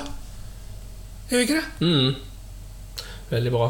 Gjør 1.30 1.40
vi 1.40 1.46
ikke 1.48 1.60
det? 1.60 1.88
Mm. 1.88 3.08
Veldig 3.32 3.54
bra. 3.54 3.68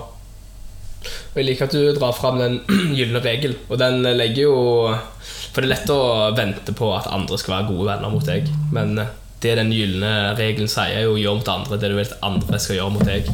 Og 1.34 1.40
Jeg 1.40 1.48
liker 1.48 1.68
at 1.68 1.76
du 1.76 1.82
drar 1.98 2.16
fram 2.16 2.40
den 2.42 2.60
gylne 2.98 3.22
regel. 3.24 3.58
Og 3.70 3.80
den 3.82 4.06
legger 4.18 4.48
jo 4.48 4.56
For 5.54 5.62
det 5.62 5.68
er 5.68 5.74
lett 5.76 5.94
å 5.94 6.02
vente 6.38 6.76
på 6.78 6.90
at 6.96 7.12
andre 7.14 7.38
skal 7.42 7.58
være 7.58 7.70
gode 7.72 7.90
venner 7.92 8.14
mot 8.14 8.26
deg. 8.28 8.50
Men 8.76 8.96
det 9.44 9.58
den 9.60 9.74
gylne 9.76 10.34
regelen 10.40 10.70
sier, 10.72 10.96
er 10.96 11.04
jo 11.04 11.18
'gjør 11.20 11.42
mot 11.42 11.50
andre 11.52 11.80
det 11.80 11.90
du 11.92 11.98
vil 11.98 12.06
at 12.08 12.22
andre 12.24 12.60
skal 12.64 12.78
gjøre 12.78 12.94
mot 12.96 13.04
deg'. 13.04 13.28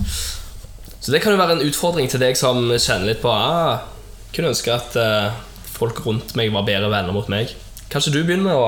Så 0.99 1.13
det 1.13 1.21
kan 1.21 1.35
jo 1.35 1.39
være 1.39 1.59
en 1.59 1.67
utfordring 1.69 2.09
til 2.09 2.19
deg 2.19 2.37
som 2.37 2.57
kjenner 2.73 3.11
litt 3.11 3.21
på 3.21 3.29
ah, 3.31 3.85
Kunne 4.33 4.51
ønske 4.51 4.73
at 4.73 4.97
eh, 4.99 5.37
folk 5.63 6.01
rundt 6.05 6.35
meg 6.37 6.51
var 6.53 6.65
bedre 6.67 6.89
venner 6.91 7.15
mot 7.15 7.29
meg. 7.31 7.53
Kanskje 7.89 8.11
du 8.13 8.19
begynner 8.23 8.53
å 8.53 8.65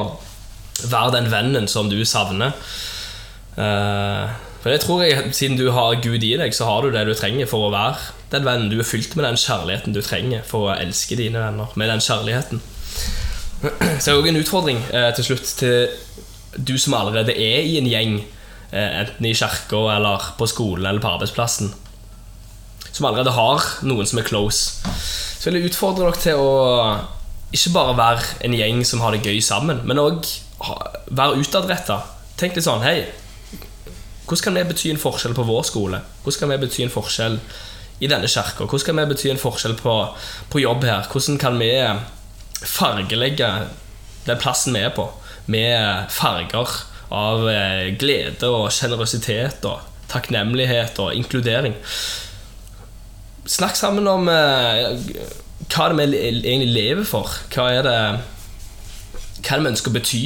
være 0.89 1.17
den 1.17 1.27
vennen 1.29 1.67
som 1.69 1.89
du 1.91 1.99
savner. 2.07 2.55
Eh, 3.61 4.31
for 4.61 4.69
det 4.69 4.81
tror 4.83 5.03
jeg, 5.03 5.33
Siden 5.33 5.57
du 5.57 5.71
har 5.73 5.99
Gud 6.03 6.23
i 6.23 6.35
deg, 6.37 6.53
så 6.53 6.67
har 6.69 6.83
du 6.85 6.93
det 6.93 7.05
du 7.07 7.13
trenger 7.17 7.49
for 7.49 7.67
å 7.67 7.73
være 7.73 7.97
den 8.31 8.45
vennen. 8.45 8.69
Du 8.71 8.79
er 8.79 8.87
fylt 8.87 9.15
med 9.17 9.25
den 9.25 9.39
kjærligheten 9.39 9.95
du 9.95 10.01
trenger 10.05 10.45
for 10.47 10.69
å 10.69 10.75
elske 10.77 11.17
dine 11.19 11.41
venner. 11.41 11.73
Med 11.75 11.89
den 11.91 12.03
kjærligheten 12.03 12.61
Så 13.61 14.05
det 14.05 14.11
er 14.11 14.19
også 14.19 14.31
en 14.31 14.41
utfordring 14.41 14.83
eh, 14.89 15.09
til 15.17 15.27
slutt 15.31 15.49
til 15.59 15.89
du 16.57 16.75
som 16.81 16.95
allerede 16.97 17.33
er 17.37 17.63
i 17.63 17.77
en 17.79 17.87
gjeng, 17.87 18.15
eh, 18.71 18.99
enten 19.03 19.27
i 19.29 19.33
kirka 19.37 19.83
eller 19.95 20.33
på 20.37 20.47
skolen 20.49 20.85
eller 20.85 21.01
på 21.03 21.11
arbeidsplassen, 21.13 21.71
som 22.91 23.07
allerede 23.07 23.35
har 23.37 23.67
noen 23.87 24.09
som 24.09 24.19
er 24.19 24.27
close. 24.27 24.81
Så 25.39 25.49
vil 25.49 25.61
jeg 25.61 25.71
utfordre 25.71 26.09
dere 26.09 26.23
til 26.25 26.41
å 26.41 26.51
ikke 27.53 27.73
bare 27.75 27.95
være 27.97 28.27
en 28.47 28.57
gjeng 28.57 28.83
som 28.87 29.01
har 29.03 29.15
det 29.15 29.23
gøy 29.25 29.41
sammen, 29.43 29.81
men 29.87 30.01
òg 30.01 30.27
være 31.11 31.39
utadretta. 31.41 32.01
Tenk 32.39 32.57
litt 32.57 32.65
sånn 32.65 32.83
Hei, 32.85 33.05
hvordan 34.31 34.43
kan 34.45 34.55
vi 34.55 34.69
bety 34.71 34.89
en 34.93 35.01
forskjell 35.01 35.33
på 35.35 35.43
vår 35.43 35.63
skole? 35.67 35.97
Hvordan 36.23 36.39
kan 36.39 36.51
vi 36.53 36.57
bety 36.61 36.85
en 36.85 36.93
forskjell 36.93 37.33
i 37.99 38.07
denne 38.07 38.29
kirka? 38.31 38.63
Hvordan 38.63 38.85
kan 38.87 39.01
vi 39.01 39.09
bety 39.09 39.27
en 39.33 39.41
forskjell 39.41 39.75
på, 39.75 39.95
på 40.53 40.61
jobb 40.63 40.87
her? 40.87 41.09
Hvordan 41.11 41.39
kan 41.41 41.59
vi 41.59 41.71
fargelegge 42.61 43.49
den 44.23 44.39
plassen 44.39 44.77
vi 44.77 44.85
er 44.85 44.95
på, 44.95 45.09
med 45.51 46.07
farger 46.15 46.77
av 47.11 47.43
eh, 47.51 47.91
glede 47.99 48.47
og 48.47 48.69
sjenerøsitet 48.71 49.67
og 49.67 49.83
takknemlighet 50.13 51.03
og 51.03 51.11
inkludering? 51.17 51.75
Snakk 53.51 53.75
sammen 53.75 54.07
om 54.07 54.29
hva 54.31 55.03
hva 55.71 55.89
er 55.91 55.97
vi 55.99 56.19
egentlig 56.19 56.71
lever 56.71 57.07
for. 57.07 57.35
Hva 57.53 57.67
er 57.75 57.83
det, 57.85 57.97
hva 59.43 59.51
er 59.51 59.59
det 59.59 59.65
vi 59.65 59.73
ønsker 59.75 59.91
å 59.91 59.99
bety? 59.99 60.23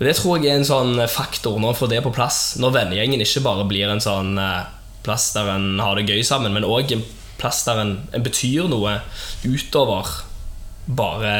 For 0.00 0.08
Det 0.08 0.16
tror 0.16 0.38
jeg 0.40 0.48
er 0.48 0.56
en 0.56 0.64
sånn 0.64 0.94
faktor 1.12 1.58
når 1.60 1.74
for 1.76 1.92
det 1.92 1.98
på 2.00 2.14
plass. 2.16 2.54
Når 2.56 2.72
vennegjengen 2.72 3.20
ikke 3.20 3.42
bare 3.44 3.66
blir 3.68 3.90
en 3.92 4.00
sånn 4.00 4.38
eh, 4.40 4.62
plass 5.04 5.26
der 5.34 5.50
en 5.52 5.74
har 5.76 6.00
det 6.00 6.08
gøy 6.08 6.24
sammen, 6.24 6.54
men 6.56 6.64
òg 6.64 6.94
en 6.96 7.04
plass 7.36 7.66
der 7.66 7.82
en, 7.82 7.92
en 8.16 8.24
betyr 8.24 8.64
noe 8.72 9.02
utover 9.44 10.08
bare 10.88 11.34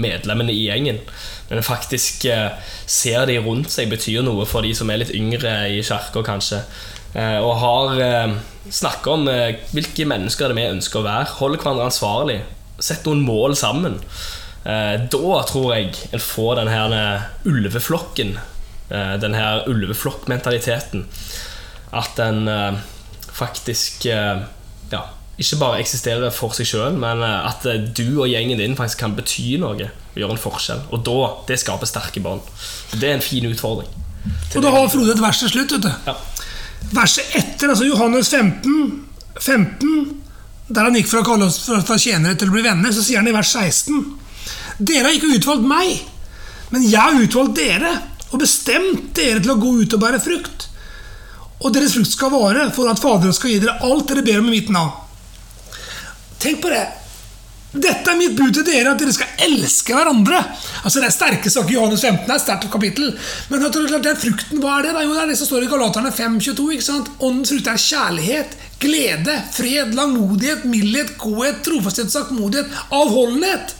medlemmene 0.00 0.48
i 0.48 0.64
gjengen. 0.64 1.02
Men 1.50 1.60
en 1.60 1.68
faktisk 1.68 2.24
eh, 2.32 2.56
ser 2.88 3.28
de 3.28 3.36
rundt 3.44 3.68
seg 3.76 3.92
betyr 3.92 4.24
noe 4.24 4.48
for 4.48 4.64
de 4.64 4.72
som 4.72 4.88
er 4.88 5.02
litt 5.04 5.12
yngre 5.12 5.52
i 5.76 5.84
kirka, 5.84 6.24
kanskje. 6.24 6.62
Eh, 7.12 7.36
og 7.44 7.60
har 7.60 8.00
eh, 8.00 8.34
snakka 8.72 9.12
om 9.12 9.28
eh, 9.28 9.60
hvilke 9.76 10.08
mennesker 10.08 10.48
det 10.48 10.56
vi 10.56 10.66
ønsker 10.72 11.04
å 11.04 11.06
være. 11.06 11.36
Holder 11.42 11.62
hverandre 11.62 11.90
ansvarlig. 11.92 12.40
Sett 12.80 13.04
noen 13.04 13.28
mål 13.28 13.60
sammen. 13.60 14.00
Eh, 14.66 14.94
da 15.12 15.40
tror 15.46 15.74
jeg 15.76 15.92
en 16.10 16.22
får 16.22 16.56
den 16.58 16.70
her 16.72 16.94
eh, 16.96 17.26
ulveflokken. 17.46 18.36
Eh, 18.90 19.14
den 19.22 19.36
her 19.38 19.66
ulveflokkmentaliteten. 19.70 21.06
At 21.94 22.18
en 22.22 22.48
eh, 22.50 22.80
faktisk 23.36 24.06
ja, 24.06 25.02
ikke 25.36 25.58
bare 25.60 25.80
eksisterer 25.82 26.32
for 26.32 26.56
seg 26.56 26.70
sjøl, 26.70 26.94
men 26.96 27.20
at 27.20 27.66
du 27.66 28.22
og 28.22 28.30
gjengen 28.30 28.56
din 28.62 28.76
faktisk 28.78 29.02
kan 29.02 29.16
bety 29.18 29.58
noe 29.60 29.74
og 29.76 30.16
gjøre 30.16 30.32
en 30.32 30.40
forskjell. 30.40 30.80
Og 30.88 31.02
da, 31.04 31.16
det 31.50 31.58
skaper 31.60 31.90
sterke 31.90 32.22
barn. 32.24 32.40
Det 32.96 33.10
er 33.10 33.18
en 33.18 33.24
fin 33.24 33.44
utfordring. 33.44 33.90
Og 34.56 34.64
da 34.64 34.72
har 34.72 34.88
Frode 34.88 35.12
et 35.12 35.20
vers 35.20 35.42
til 35.42 35.52
slutt. 35.52 35.76
vet 35.76 35.84
du. 35.84 35.90
Ja. 36.08 36.16
Verset 36.96 37.36
etter, 37.36 37.74
altså 37.74 37.84
Johannes 37.84 38.30
15, 38.32 39.04
15, 39.36 40.22
der 40.72 40.88
han 40.88 40.96
gikk 40.96 41.10
fra 41.10 41.20
å 41.20 41.28
kalle 41.28 41.50
oss 41.50 41.60
fra, 41.66 41.82
fra 41.84 41.98
tjenere 42.00 42.38
til 42.40 42.48
å 42.48 42.56
bli 42.56 42.64
venner, 42.64 42.94
så 42.94 43.04
sier 43.04 43.20
han 43.20 43.28
i 43.28 43.36
vers 43.36 43.52
16 43.52 44.25
Dere 44.78 45.08
har 45.08 45.16
ikke 45.16 45.38
utvalgt 45.38 45.66
meg, 45.68 46.02
men 46.74 46.84
jeg 46.84 47.00
har 47.00 47.16
utvalgt 47.16 47.56
dere 47.56 47.92
og 48.32 48.40
bestemt 48.42 49.14
dere 49.16 49.40
til 49.40 49.54
å 49.54 49.60
gå 49.60 49.72
ut 49.82 49.96
og 49.96 50.02
bære 50.02 50.20
frukt. 50.20 50.68
Og 51.64 51.72
deres 51.72 51.94
frukt 51.96 52.12
skal 52.12 52.34
vare, 52.34 52.68
for 52.76 52.90
at 52.90 53.00
Faderen 53.00 53.34
skal 53.34 53.54
gi 53.54 53.62
dere 53.62 53.78
alt 53.86 54.10
dere 54.10 54.24
ber 54.26 54.42
om 54.42 54.50
i 54.50 54.58
mitt 54.58 54.72
navn. 54.74 54.92
Tenk 56.42 56.60
på 56.62 56.72
det. 56.72 56.84
Dette 57.76 58.08
er 58.08 58.16
mitt 58.16 58.36
bud 58.36 58.54
til 58.56 58.64
dere, 58.64 58.92
at 58.92 59.00
dere 59.00 59.12
skal 59.12 59.40
elske 59.46 59.96
hverandre. 59.96 60.38
Altså 60.82 61.00
Det 61.00 61.08
er 61.08 61.14
sterke 61.14 61.52
saker. 61.52 61.74
Johannes 61.76 62.04
15 62.04 62.28
er 62.28 62.34
et 62.36 62.44
sterkt 62.44 62.68
kapittel. 62.72 63.10
Men 63.50 63.66
at 63.66 63.76
det 63.76 64.02
den 64.04 64.20
frukten, 64.20 64.60
hva 64.62 64.78
er 64.78 64.86
det? 64.86 64.92
Er 64.94 65.08
jo 65.08 65.16
det, 65.16 65.22
er 65.24 65.32
det 65.32 65.38
som 65.40 65.50
står 65.50 65.66
i 65.66 65.70
Galaterne 65.72 66.12
5,22. 66.14 66.68
ikke 66.76 66.86
sant? 66.86 67.10
Åndens 67.20 67.52
frukt 67.52 67.72
er 67.72 67.82
kjærlighet, 67.86 68.56
glede, 68.80 69.40
fred, 69.56 69.96
langmodighet, 69.96 70.64
mildhet, 70.68 71.16
godhet, 71.20 71.60
trofasthet, 71.66 72.12
saktmodighet, 72.12 72.72
avholdenhet. 72.92 73.76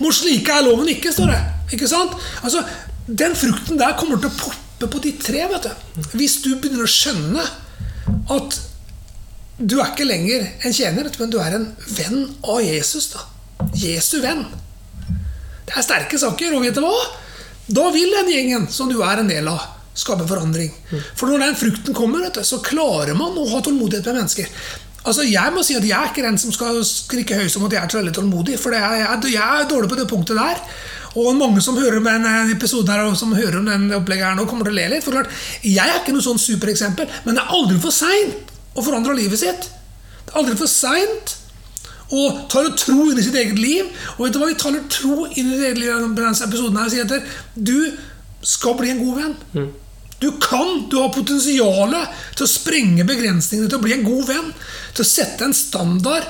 Mot 0.00 0.14
slike 0.16 0.52
er 0.54 0.64
loven 0.66 0.88
ikke, 0.94 1.12
står 1.12 1.32
det. 1.34 1.40
Ikke 1.76 1.88
sant? 1.90 2.16
Altså, 2.42 2.64
Den 3.06 3.34
frukten 3.34 3.78
der 3.80 3.96
kommer 3.98 4.20
til 4.20 4.30
å 4.30 4.38
poppe 4.38 4.88
på 4.90 5.00
de 5.02 5.12
tre. 5.18 5.46
vet 5.50 5.66
du. 5.66 6.02
Hvis 6.16 6.38
du 6.44 6.54
begynner 6.56 6.86
å 6.86 6.90
skjønne 6.90 7.44
at 8.30 8.60
du 9.60 9.76
er 9.80 9.90
ikke 9.90 10.06
lenger 10.08 10.46
en 10.64 10.72
tjener, 10.72 11.10
men 11.18 11.30
du 11.32 11.36
er 11.42 11.56
en 11.58 11.66
venn 11.98 12.22
av 12.48 12.62
Jesus. 12.64 13.10
da. 13.12 13.26
Jesu 13.76 14.20
venn. 14.22 14.46
Det 15.66 15.76
er 15.76 15.84
sterke 15.84 16.18
saker, 16.18 16.54
og 16.56 16.62
vet 16.64 16.74
du 16.78 16.80
hva? 16.80 16.94
Da 17.70 17.90
vil 17.94 18.10
den 18.14 18.30
gjengen 18.32 18.64
som 18.72 18.88
du 18.90 19.02
er 19.04 19.20
en 19.20 19.28
del 19.28 19.46
av, 19.50 19.60
skape 19.94 20.24
forandring. 20.26 20.70
For 21.18 21.28
når 21.28 21.44
den 21.44 21.58
frukten 21.60 21.94
kommer, 21.94 22.24
vet 22.24 22.40
du, 22.40 22.44
så 22.46 22.62
klarer 22.64 23.14
man 23.18 23.36
å 23.36 23.44
ha 23.52 23.60
tålmodighet 23.62 24.06
med 24.08 24.22
mennesker. 24.22 24.48
Altså, 25.04 25.22
Jeg 25.22 25.52
må 25.54 25.62
si 25.64 25.74
at 25.78 25.84
jeg 25.86 25.96
er 25.96 26.10
ikke 26.10 26.26
den 26.26 26.38
som 26.38 26.52
skal 26.52 26.82
skrike 26.84 27.38
høyest 27.38 27.56
om 27.56 27.64
at 27.64 27.72
jeg 27.72 27.82
er 27.84 27.92
så 27.92 28.00
veldig 28.00 28.14
tålmodig, 28.18 28.58
for 28.60 28.74
det 28.74 28.80
er, 28.84 28.94
jeg, 29.32 29.40
er 29.40 29.68
dårlig 29.70 29.88
på 29.88 29.96
det 29.96 30.08
punktet 30.10 30.36
der. 30.36 30.60
Og 31.16 31.34
mange 31.34 31.62
som 31.64 31.78
hører 31.78 31.96
om 31.98 32.06
den 32.06 32.26
episoden 32.52 32.92
her, 32.92 33.02
og 33.08 33.16
som 33.16 33.32
hører 33.34 33.58
om 33.58 33.66
den 33.66 33.88
opplegget 33.96 34.28
her 34.28 34.36
nå, 34.38 34.44
kommer 34.46 34.68
til 34.68 34.76
å 34.76 34.78
le 34.78 34.88
litt. 34.92 35.04
For 35.04 35.16
klart, 35.16 35.32
Jeg 35.64 35.88
er 35.88 36.02
ikke 36.02 36.14
noe 36.14 36.26
sånn 36.26 36.38
supereksempel, 36.38 37.08
men 37.24 37.38
det 37.38 37.42
er 37.42 37.56
aldri 37.56 37.80
for 37.82 37.94
seint 37.94 38.52
å 38.76 38.84
forandre 38.84 39.16
livet 39.18 39.40
sitt. 39.40 39.70
Det 40.26 40.34
er 40.34 40.40
aldri 40.42 40.56
for 40.60 40.70
seint 40.70 41.36
å 42.10 42.22
tale 42.50 42.74
tro 42.78 43.08
inn 43.10 43.18
i 43.18 43.24
sitt 43.24 43.38
eget 43.38 43.58
liv. 43.58 43.88
Og 44.18 44.26
vet 44.26 44.36
du 44.36 44.40
hva, 44.42 44.50
vi 44.50 44.58
taler 44.60 44.86
tro 44.92 45.24
inn 45.30 45.50
i 45.50 45.56
sitt 45.56 45.66
eget 45.70 45.80
liv 45.80 45.92
denne 46.18 46.32
episoden 46.46 46.78
her 46.78 46.90
og 46.90 46.94
sier 46.94 47.06
at 47.06 47.36
du 47.54 47.76
skal 48.46 48.76
bli 48.78 48.92
en 48.92 49.02
god 49.02 49.22
venn. 49.22 49.36
Du 50.20 50.28
kan, 50.42 50.88
du 50.90 50.98
har 51.00 51.12
potensialet 51.14 52.18
til 52.36 52.44
å 52.44 52.50
sprenge 52.50 53.06
begrensningene 53.08 53.70
til 53.70 53.80
å 53.80 53.84
bli 53.84 53.94
en 53.96 54.04
god 54.04 54.26
venn. 54.28 54.50
Til 54.92 55.06
å 55.06 55.08
sette 55.08 55.46
en 55.46 55.56
standard 55.56 56.26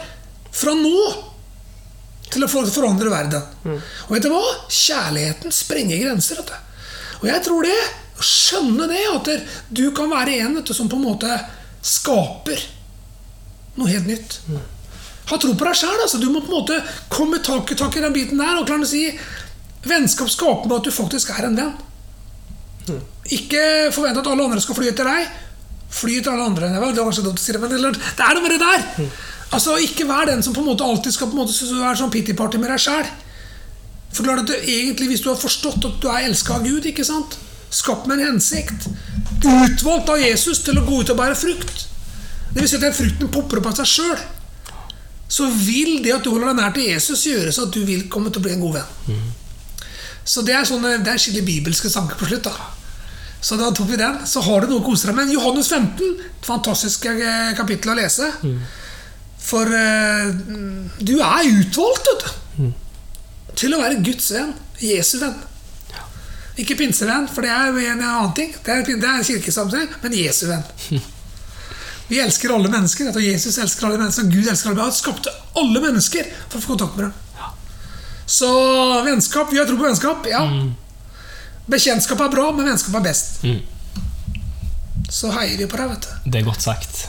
fra 0.55 0.75
nå 0.79 1.01
til 2.31 2.47
å 2.47 2.51
forandre 2.51 3.11
verden. 3.11 3.43
Og 4.07 4.15
vet 4.15 4.27
du 4.27 4.31
hva? 4.31 4.43
Kjærligheten 4.71 5.55
sprenger 5.55 6.05
grenser. 6.05 6.39
Vet 6.39 6.53
du. 6.53 6.77
Og 7.21 7.27
jeg 7.33 7.43
tror 7.45 7.67
det, 7.67 7.79
å 8.21 8.27
skjønne 8.27 8.87
det, 8.91 9.01
at 9.11 9.31
du 9.75 9.89
kan 9.97 10.13
være 10.13 10.39
en 10.45 10.61
du, 10.61 10.75
som 10.77 10.89
på 10.89 11.01
en 11.01 11.09
måte 11.09 11.41
skaper 11.83 12.63
noe 13.75 13.91
helt 13.91 14.07
nytt. 14.07 14.39
Ha 15.31 15.39
tro 15.39 15.53
på 15.55 15.67
deg 15.67 15.79
sjæl. 15.83 15.99
Altså. 15.99 16.23
Du 16.23 16.31
må 16.31 16.45
på 16.45 16.53
en 16.53 16.59
måte 16.61 16.81
komme 17.11 17.43
tak, 17.43 17.75
tak 17.75 17.99
i 17.99 18.07
den 18.07 18.15
biten 18.15 18.39
der 18.39 18.61
og 18.61 18.71
klare 18.71 18.87
å 18.87 18.91
si 18.91 19.09
Vennskap 19.81 20.29
skaper 20.29 20.69
med 20.69 20.77
at 20.77 20.89
du 20.91 20.93
faktisk 20.93 21.31
er 21.33 21.47
en 21.49 21.55
venn. 21.57 21.77
Ikke 23.31 23.65
forvent 23.95 24.19
at 24.19 24.31
alle 24.31 24.47
andre 24.49 24.63
skal 24.63 24.79
fly 24.79 24.89
etter 24.91 25.09
deg. 25.09 25.29
Fly 25.91 26.21
etter 26.21 26.33
alle 26.33 26.49
andre. 26.51 26.71
Det 26.71 26.81
var 26.81 26.95
var 26.97 27.19
dumt 27.19 27.41
å 27.41 27.43
si 27.43 27.53
det, 27.53 27.61
men 27.61 27.71
det 27.71 27.81
er 27.81 28.35
noe 28.35 28.45
med 28.45 28.55
det 28.57 28.63
der. 28.63 29.11
Altså, 29.51 29.77
Ikke 29.83 30.07
vær 30.07 30.31
den 30.31 30.43
som 30.43 30.55
på 30.55 30.63
en 30.63 30.71
måte 30.71 30.87
alltid 30.87 31.13
skal 31.13 31.31
på 31.31 31.37
en 31.37 31.43
måte 31.43 31.53
er 31.53 31.99
sånn 31.99 32.13
pity-party 32.15 32.59
med 32.63 32.71
deg 32.71 32.83
sjæl. 32.83 33.07
For 34.11 34.27
klart 34.27 34.43
at 34.43 34.51
du, 34.51 34.57
egentlig, 34.57 35.09
Hvis 35.09 35.23
du 35.23 35.31
har 35.31 35.39
forstått 35.39 35.85
at 35.85 36.01
du 36.03 36.09
er 36.09 36.27
elska 36.27 36.55
av 36.59 36.67
Gud, 36.67 36.87
ikke 36.87 37.05
sant? 37.07 37.39
skapt 37.71 38.07
med 38.07 38.19
en 38.19 38.33
hensikt, 38.33 38.89
utvalgt 39.47 40.09
av 40.11 40.19
Jesus 40.21 40.59
til 40.67 40.79
å 40.81 40.85
gå 40.87 41.01
ut 41.01 41.13
og 41.13 41.19
bære 41.21 41.37
frukt 41.39 41.85
Det 42.51 42.65
vil 42.65 42.69
si 42.69 42.77
at 42.81 42.83
den 42.83 42.97
frukten 42.97 43.31
popper 43.31 43.61
opp 43.61 43.69
av 43.71 43.77
seg 43.79 43.87
sjøl. 43.87 44.23
Så 45.31 45.47
vil 45.55 46.01
det 46.03 46.17
at 46.17 46.25
du 46.27 46.33
holder 46.33 46.51
deg 46.51 46.57
nær 46.59 46.73
til 46.75 46.89
Jesus, 46.89 47.23
gjøre 47.29 47.53
så 47.55 47.69
at 47.69 47.77
du 47.77 47.85
vil 47.87 48.09
komme 48.11 48.33
til 48.35 48.43
å 48.43 48.47
bli 48.49 48.57
en 48.57 48.65
god 48.65 48.81
venn. 48.81 49.21
Så 50.25 50.45
det 50.47 50.55
er, 50.55 50.67
sånne, 50.69 50.99
det 51.05 51.13
er 51.13 51.21
skikkelig 51.21 51.47
bibelske 51.47 51.91
tanker 51.93 52.19
på 52.21 52.29
slutt. 52.29 52.49
da 52.49 52.71
Så 53.41 53.57
da 53.61 53.71
tok 53.75 53.89
vi 53.91 54.01
den. 54.01 54.21
Så 54.27 54.43
har 54.45 54.63
du 54.63 54.73
noe 54.73 54.83
å 54.83 54.87
kose 54.87 55.09
deg 55.09 55.17
med. 55.17 55.33
Johannes 55.33 55.71
15, 55.73 56.25
et 56.27 56.47
fantastisk 56.47 57.07
eh, 57.11 57.53
kapittel 57.59 57.95
å 57.95 57.99
lese. 57.99 58.31
For 59.41 59.65
uh, 59.65 60.29
du 61.01 61.15
er 61.17 61.47
utvalgt, 61.49 62.11
vet 62.11 62.27
du. 62.27 62.67
Til 63.57 63.73
å 63.75 63.81
være 63.81 64.03
Guds 64.05 64.29
venn. 64.35 64.53
Jesu 64.85 65.17
venn. 65.23 65.39
Ikke 66.61 66.77
pinsevenn, 66.77 67.29
for 67.31 67.47
det 67.47 67.53
er 67.55 67.73
en 67.95 68.03
annen 68.05 68.35
ting. 68.37 68.53
Det 68.53 68.75
er, 68.75 68.85
det 68.85 69.09
er 69.09 69.25
kirkesammenheng, 69.25 69.89
men 70.03 70.17
Jesu 70.19 70.45
venn. 70.51 70.67
Vi 72.11 72.19
elsker 72.19 72.53
alle 72.53 72.69
mennesker. 72.73 73.15
Jesus 73.23 73.59
elsker 73.63 73.87
alle 73.87 74.01
mennesker, 74.01 74.29
Gud 74.29 74.49
elsker 74.51 74.73
alle 74.73 74.83
mennesker. 74.83 74.91
Han 74.91 74.97
skapte 74.99 75.35
alle 75.61 75.83
mennesker 75.85 76.31
for 76.49 76.59
å 76.59 76.65
få 76.65 76.73
kontakt 76.75 76.97
med 76.99 77.07
dem. 77.07 77.19
Så 78.31 78.49
vennskap, 79.07 79.51
vi 79.53 79.59
har 79.59 79.67
tro 79.67 79.77
på 79.81 79.89
vennskap. 79.89 80.27
Ja. 80.31 80.45
Bekjentskap 81.71 82.21
er 82.25 82.31
bra, 82.33 82.51
men 82.55 82.69
vennskap 82.71 82.95
er 83.01 83.07
best. 83.11 83.41
Så 85.11 85.31
heier 85.35 85.57
vi 85.59 85.67
på 85.67 85.79
deg, 85.81 85.91
vet 85.91 86.07
du. 86.07 86.31
Det 86.31 86.41
er 86.43 86.47
godt 86.47 86.63
sagt. 86.63 87.01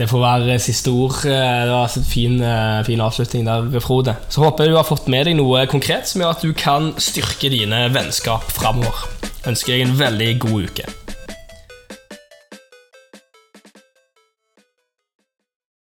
Det 0.00 0.06
får 0.08 0.22
være 0.22 0.54
siste 0.64 0.88
ord. 0.96 1.18
Eh, 1.28 1.64
Det 1.66 1.72
var 1.74 1.90
en 1.96 2.04
fin, 2.08 2.38
eh, 2.42 2.82
fin 2.86 3.00
avslutning 3.04 3.44
der, 3.44 3.80
Frode. 3.84 4.14
Så 4.32 4.40
håper 4.40 4.64
jeg 4.64 4.72
du 4.72 4.76
har 4.78 4.84
fått 4.88 5.08
med 5.12 5.26
deg 5.26 5.36
noe 5.36 5.66
konkret 5.68 6.08
som 6.08 6.22
gjør 6.22 6.30
at 6.30 6.40
du 6.40 6.52
kan 6.56 6.94
styrke 6.96 7.50
dine 7.52 7.82
vennskap 7.92 8.48
framover. 8.50 9.04
Ønsker 9.44 9.76
deg 9.76 9.82
en 9.88 9.98
veldig 10.00 10.38
god 10.40 10.70
uke. 10.70 10.86